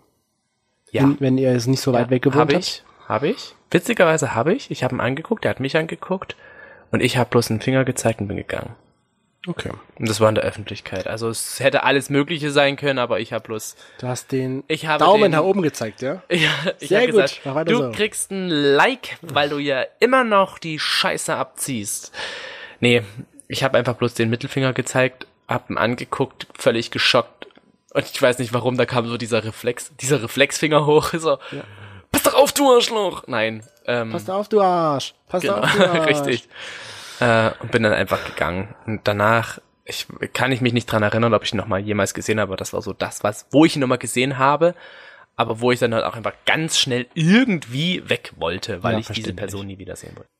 [0.90, 1.02] Ja.
[1.04, 2.64] Wenn, wenn ihr es nicht so weit weg gewohnt habt?
[2.64, 3.54] ich, habe ich.
[3.70, 4.70] Witzigerweise habe ich.
[4.70, 6.36] Ich habe ihn angeguckt, er hat mich angeguckt
[6.90, 8.74] und ich habe bloß einen Finger gezeigt und bin gegangen.
[9.48, 9.70] Okay.
[9.96, 11.06] Und das war in der Öffentlichkeit.
[11.06, 14.64] Also es hätte alles Mögliche sein können, aber ich habe bloß Du hast den
[14.98, 16.20] Daumen den- nach oben gezeigt, ja?
[16.30, 16.50] Ja,
[16.80, 17.90] ich Sehr gut, gesagt, du so.
[17.92, 22.12] kriegst ein Like, weil du ja immer noch die Scheiße abziehst.
[22.80, 23.02] Nee,
[23.46, 27.46] ich habe einfach bloß den Mittelfinger gezeigt, hab ihn angeguckt, völlig geschockt.
[27.94, 31.38] Und ich weiß nicht warum, da kam so dieser Reflex, dieser Reflexfinger hoch, so,
[32.22, 33.24] pass doch auf, du Arschloch!
[33.26, 35.14] Nein, ähm, Pass auf, du Arsch.
[35.28, 36.08] Pass genau, auf, du Arsch.
[36.08, 36.48] richtig.
[37.20, 38.74] Äh, und bin dann einfach gegangen.
[38.86, 42.14] Und danach, ich kann ich mich nicht dran erinnern, ob ich ihn noch mal jemals
[42.14, 44.74] gesehen habe, aber das war so das, was, wo ich ihn noch mal gesehen habe,
[45.36, 49.08] aber wo ich dann halt auch einfach ganz schnell irgendwie weg wollte, weil Ja, ich
[49.08, 49.32] diese.
[49.34, 50.30] Person nie wiedersehen wollte.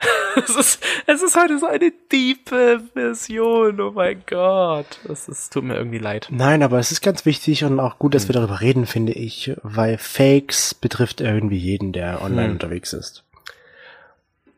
[0.36, 4.98] es, ist, es ist heute so eine tiefe Version, oh mein Gott.
[5.08, 6.28] Es ist, tut mir irgendwie leid.
[6.30, 8.28] Nein, aber es ist ganz wichtig und auch gut, dass Hm.
[8.30, 12.52] wir darüber reden, finde ich, weil Fakes betrifft irgendwie jeden, der online Hm.
[12.52, 13.24] unterwegs ist.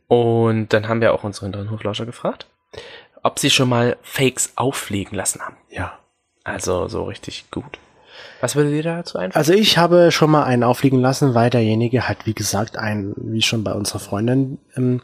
[0.08, 2.46] Und dann haben wir auch unsere hinteren Hoflauscher gefragt,
[3.22, 5.56] ob sie schon mal Fakes auffliegen lassen haben.
[5.70, 5.98] Ja.
[6.44, 7.78] Also so richtig gut.
[8.40, 9.34] Was würde dir dazu einfallen?
[9.34, 13.42] Also ich habe schon mal einen aufliegen lassen, weil derjenige hat, wie gesagt, ein, wie
[13.42, 15.00] schon bei unserer Freundin, ähm,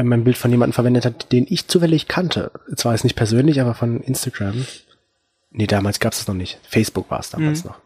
[0.00, 2.50] ein Bild von jemandem verwendet hat, den ich zufällig kannte.
[2.74, 4.66] Zwar ist nicht persönlich, aber von Instagram.
[5.50, 6.58] Nee, damals gab es das noch nicht.
[6.62, 7.76] Facebook war es damals noch.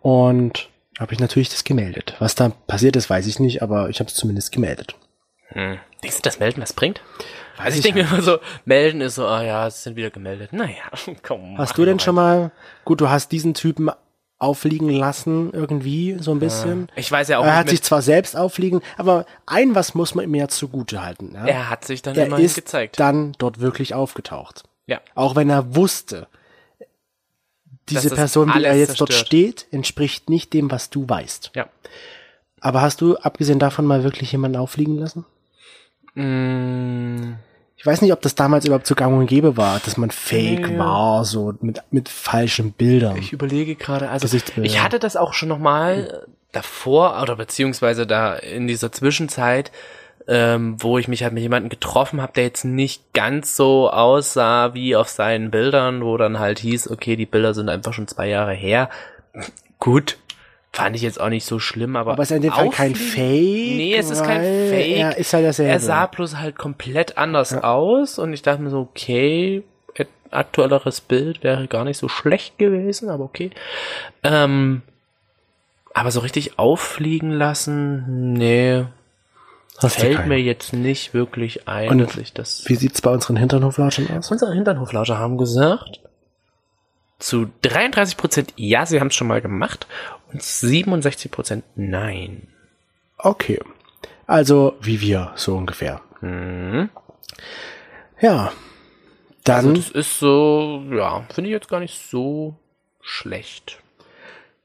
[0.00, 2.14] Und habe ich natürlich das gemeldet.
[2.18, 4.94] Was da passiert ist, weiß ich nicht, aber ich habe es zumindest gemeldet.
[5.48, 5.78] Hm.
[6.02, 7.00] Denkst du, dass Melden was bringt?
[7.58, 10.10] Also ich ich denke mir immer so, Melden ist so, ah ja, es sind wieder
[10.10, 10.52] gemeldet.
[10.52, 10.90] Naja,
[11.22, 11.58] komm.
[11.58, 12.50] Hast du denn schon mal,
[12.84, 13.90] gut, du hast diesen Typen
[14.42, 16.88] auffliegen lassen, irgendwie, so ein bisschen.
[16.96, 20.24] Ich weiß ja auch er hat sich zwar selbst auffliegen, aber ein was muss man
[20.24, 21.32] ihm ja zugute halten.
[21.34, 21.46] Ja?
[21.46, 22.98] er hat sich dann er immerhin ist gezeigt.
[22.98, 24.64] dann dort wirklich aufgetaucht.
[24.86, 25.00] ja.
[25.14, 26.26] Auch wenn er wusste,
[27.88, 29.26] diese das Person, die er jetzt dort zerstört.
[29.26, 31.52] steht, entspricht nicht dem, was du weißt.
[31.54, 31.68] Ja.
[32.60, 35.24] Aber hast du, abgesehen davon, mal wirklich jemanden auffliegen lassen?
[36.14, 37.34] Mm,
[37.82, 40.70] Ich weiß nicht, ob das damals überhaupt so gang und gäbe war, dass man fake
[40.70, 40.78] Nee.
[40.78, 43.16] war, so mit, mit falschen Bildern.
[43.16, 48.34] ich überlege gerade, also ich hatte das auch schon noch mal davor oder beziehungsweise da
[48.36, 49.72] in dieser Zwischenzeit,
[50.28, 54.74] ähm, wo ich mich halt mit jemandem getroffen habe, der jetzt nicht ganz so aussah
[54.74, 58.28] wie auf seinen Bildern, wo dann halt hieß, okay, die Bilder sind einfach schon zwei
[58.28, 58.90] Jahre her.
[59.80, 60.18] Gut,
[60.72, 62.94] fand ich jetzt auch nicht so schlimm, aber aber ist er in dem Fall kein
[62.94, 63.20] Fake?
[63.20, 64.96] Nee, es ist kein Fake.
[64.96, 65.58] Er ist halt.
[65.58, 69.64] Er sah bloß halt komplett anders aus und ich dachte mir so, okay,
[70.32, 73.50] aktuelleres Bild wäre gar nicht so schlecht gewesen, aber okay.
[74.22, 74.82] Ähm,
[75.94, 78.84] aber so richtig auffliegen lassen, nee,
[79.78, 82.64] Hast du fällt mir jetzt nicht wirklich ein, Und dass ich das.
[82.66, 84.30] Wie sieht's bei unseren Hinternhoflauschen aus?
[84.30, 86.00] Unsere Hinternhoflauscher haben gesagt,
[87.18, 89.86] zu 33% ja, sie haben es schon mal gemacht
[90.32, 92.48] und 67% nein.
[93.18, 93.60] Okay.
[94.26, 96.00] Also, wie wir, so ungefähr.
[96.20, 96.88] Mhm.
[98.20, 98.52] Ja.
[99.44, 102.54] Dann, Also das ist so, ja, finde ich jetzt gar nicht so
[103.00, 103.80] schlecht.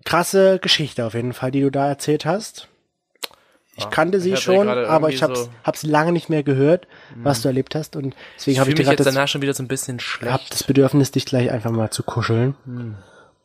[0.06, 2.68] krasse Geschichte auf jeden Fall, die du da erzählt hast.
[3.80, 7.42] Ich kannte sie ich schon, aber ich hab's, so- hab's lange nicht mehr gehört, was
[7.44, 7.96] du erlebt hast.
[7.96, 9.98] Und deswegen Ich habe ich mich gerade jetzt das, danach schon wieder so ein bisschen
[9.98, 10.52] hab schlecht.
[10.54, 12.56] das Bedürfnis, dich gleich einfach mal zu kuscheln.
[12.66, 12.96] Hm.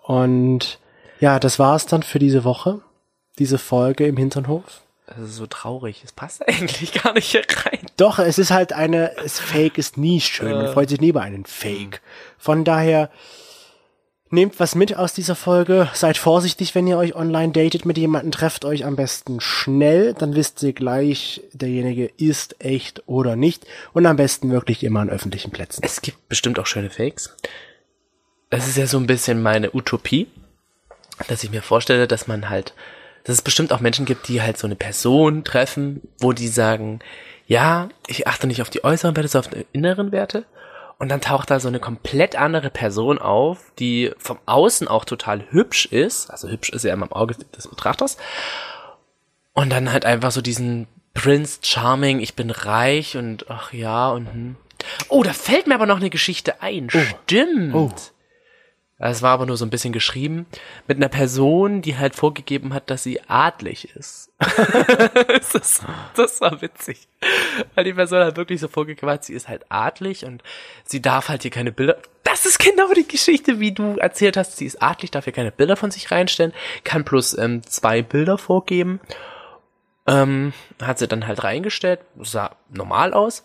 [0.02, 0.78] Und
[1.22, 2.80] ja, das war's dann für diese Woche.
[3.38, 4.82] Diese Folge im Hinternhof.
[5.06, 6.02] Das ist so traurig.
[6.04, 7.86] Es passt eigentlich gar nicht hier rein.
[7.96, 10.50] Doch, es ist halt eine, es Fake ist nie schön.
[10.50, 12.02] Man freut sich nie über einen Fake.
[12.38, 13.08] Von daher,
[14.30, 15.88] nehmt was mit aus dieser Folge.
[15.94, 18.32] Seid vorsichtig, wenn ihr euch online datet mit jemandem.
[18.32, 20.14] Trefft euch am besten schnell.
[20.14, 23.64] Dann wisst ihr gleich, derjenige ist echt oder nicht.
[23.92, 25.82] Und am besten wirklich immer an öffentlichen Plätzen.
[25.84, 27.36] Es gibt bestimmt auch schöne Fakes.
[28.50, 30.26] Das ist ja so ein bisschen meine Utopie,
[31.28, 32.74] dass ich mir vorstelle, dass man halt,
[33.24, 37.00] dass es bestimmt auch Menschen gibt, die halt so eine Person treffen, wo die sagen,
[37.46, 40.44] ja, ich achte nicht auf die äußeren Werte, sondern auf die inneren Werte.
[40.98, 45.44] Und dann taucht da so eine komplett andere Person auf, die vom Außen auch total
[45.50, 46.30] hübsch ist.
[46.30, 48.18] Also hübsch ist ja immer im Auge des Betrachters.
[49.52, 54.26] Und dann halt einfach so diesen Prince Charming, ich bin reich und ach ja und
[54.32, 54.56] hm.
[55.08, 56.88] Oh, da fällt mir aber noch eine Geschichte ein.
[56.90, 57.74] Stimmt.
[57.74, 57.92] Oh.
[59.08, 60.46] Das war aber nur so ein bisschen geschrieben.
[60.86, 64.30] Mit einer Person, die halt vorgegeben hat, dass sie adlig ist.
[65.52, 65.82] das,
[66.14, 67.08] das war witzig.
[67.74, 70.44] Weil die Person halt wirklich so vorgegeben hat, sie ist halt adlig und
[70.84, 71.98] sie darf halt hier keine Bilder.
[72.22, 74.56] Das ist genau die Geschichte, wie du erzählt hast.
[74.56, 76.52] Sie ist adlig, darf hier keine Bilder von sich reinstellen,
[76.84, 79.00] kann plus ähm, zwei Bilder vorgeben.
[80.06, 83.42] Ähm, hat sie dann halt reingestellt, sah normal aus.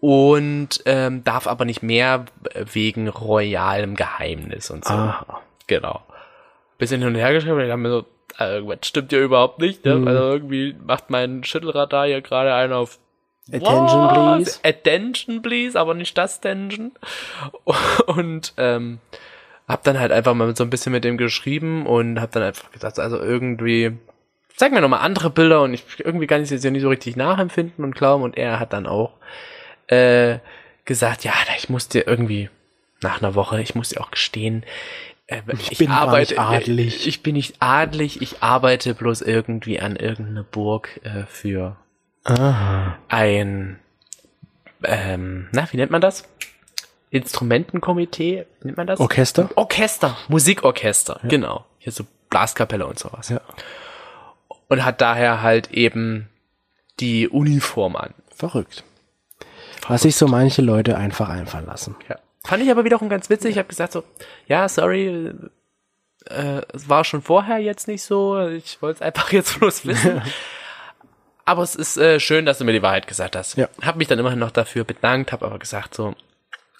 [0.00, 2.26] Und ähm, darf aber nicht mehr
[2.72, 4.94] wegen royalem Geheimnis und so.
[4.94, 5.42] Aha.
[5.66, 6.02] Genau.
[6.78, 8.06] Bisschen hin und her geschrieben und ich dachte mir so,
[8.38, 9.84] äh, irgendwas stimmt ja überhaupt nicht.
[9.84, 9.96] Ne?
[9.96, 10.08] Mhm.
[10.08, 12.98] Also irgendwie macht mein Schüttelradar hier gerade einen auf
[13.48, 14.14] Attention, Was?
[14.14, 14.60] please.
[14.64, 16.92] Attention, please, aber nicht das Tension.
[18.06, 18.98] Und ähm,
[19.68, 22.70] hab dann halt einfach mal so ein bisschen mit dem geschrieben und hab dann einfach
[22.70, 23.98] gesagt, also irgendwie,
[24.54, 26.88] zeig mir nochmal andere Bilder und ich irgendwie kann ich es jetzt ja nicht so
[26.88, 29.14] richtig nachempfinden und glauben und er hat dann auch
[29.88, 30.38] äh,
[30.84, 32.50] gesagt, ja, ich muss dir irgendwie
[33.02, 34.64] nach einer Woche, ich muss dir auch gestehen,
[35.26, 37.06] äh, ich, bin gar arbeite, nicht adelig.
[37.06, 41.76] ich bin nicht adelig, ich arbeite bloß irgendwie an irgendeiner Burg äh, für
[42.24, 42.98] Aha.
[43.08, 43.78] ein,
[44.84, 46.28] ähm, na, wie nennt man das?
[47.10, 49.00] Instrumentenkomitee, wie nennt man das?
[49.00, 49.50] Orchester?
[49.54, 51.64] Orchester, Musikorchester, genau.
[51.78, 53.28] Hier so Blaskapelle und sowas.
[53.28, 53.40] Ja.
[54.68, 56.28] Und hat daher halt eben
[56.98, 58.14] die Uniform an.
[58.34, 58.84] Verrückt.
[59.88, 61.96] Was sich so manche Leute einfach einfallen lassen.
[62.08, 62.16] Ja.
[62.44, 63.52] Fand ich aber wiederum ganz witzig.
[63.52, 64.04] Ich habe gesagt so,
[64.46, 65.32] ja, sorry,
[66.26, 68.40] äh, es war schon vorher jetzt nicht so.
[68.48, 70.22] Ich wollte es einfach jetzt bloß wissen.
[71.44, 73.56] aber es ist äh, schön, dass du mir die Wahrheit gesagt hast.
[73.56, 73.68] Ja.
[73.82, 76.14] Hab mich dann immerhin noch dafür bedankt, habe aber gesagt so,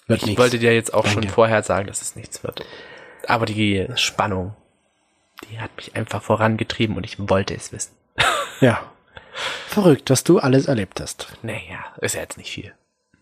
[0.07, 0.41] Wird ich nichts.
[0.41, 1.33] wollte dir jetzt auch schon Danke.
[1.33, 2.63] vorher sagen, dass es nichts wird.
[3.27, 4.55] Aber die Spannung,
[5.49, 7.91] die hat mich einfach vorangetrieben und ich wollte es wissen.
[8.61, 8.81] Ja.
[9.67, 11.27] Verrückt, was du alles erlebt hast.
[11.43, 12.73] Naja, ist ja jetzt nicht viel.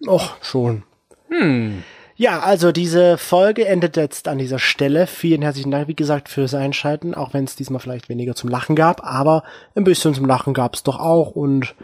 [0.07, 0.83] Och, schon.
[1.29, 1.83] Hm.
[2.17, 5.05] Ja, also diese Folge endet jetzt an dieser Stelle.
[5.05, 8.75] Vielen herzlichen Dank, wie gesagt, fürs Einschalten, auch wenn es diesmal vielleicht weniger zum Lachen
[8.75, 9.43] gab, aber
[9.75, 11.75] ein bisschen zum Lachen gab es doch auch und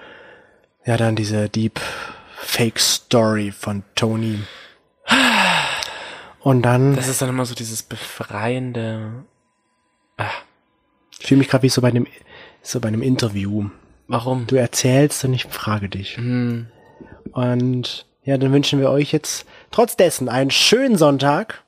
[0.86, 1.80] ja, dann diese Deep
[2.38, 4.40] Fake Story von Tony.
[6.40, 9.26] Und dann Das ist dann immer so dieses befreiende.
[11.20, 12.08] ich fühle mich gerade wie so bei einem
[12.62, 13.70] so bei einem Interview.
[14.08, 14.48] Warum?
[14.48, 16.18] Du erzählst und ich frage dich.
[16.18, 16.68] Hm.
[17.34, 21.64] Und ja, dann wünschen wir euch jetzt trotz dessen einen schönen Sonntag,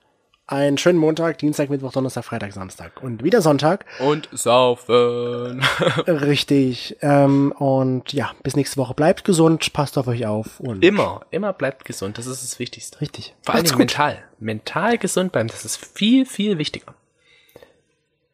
[0.45, 3.85] einen schönen Montag, Dienstag, Mittwoch, Donnerstag, Freitag, Samstag und wieder Sonntag.
[3.99, 5.63] Und saufen.
[6.07, 6.97] Richtig.
[7.01, 8.93] Ähm, und ja, bis nächste Woche.
[8.93, 12.17] Bleibt gesund, passt auf euch auf und Immer, immer bleibt gesund.
[12.17, 13.01] Das ist das Wichtigste.
[13.01, 13.33] richtig.
[13.41, 14.23] Vor allem mental.
[14.39, 16.93] Mental gesund bleiben, das ist viel, viel wichtiger.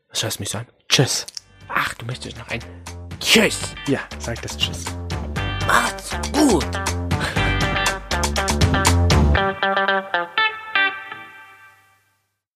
[0.10, 0.66] Was du mich an?
[0.90, 1.28] Tschüss.
[1.68, 2.62] Ach, du möchtest noch ein
[3.20, 3.60] Tschüss.
[3.88, 4.86] Ja, sag das Tschüss.
[5.68, 6.66] Macht's gut.
[9.62, 9.99] Thank you.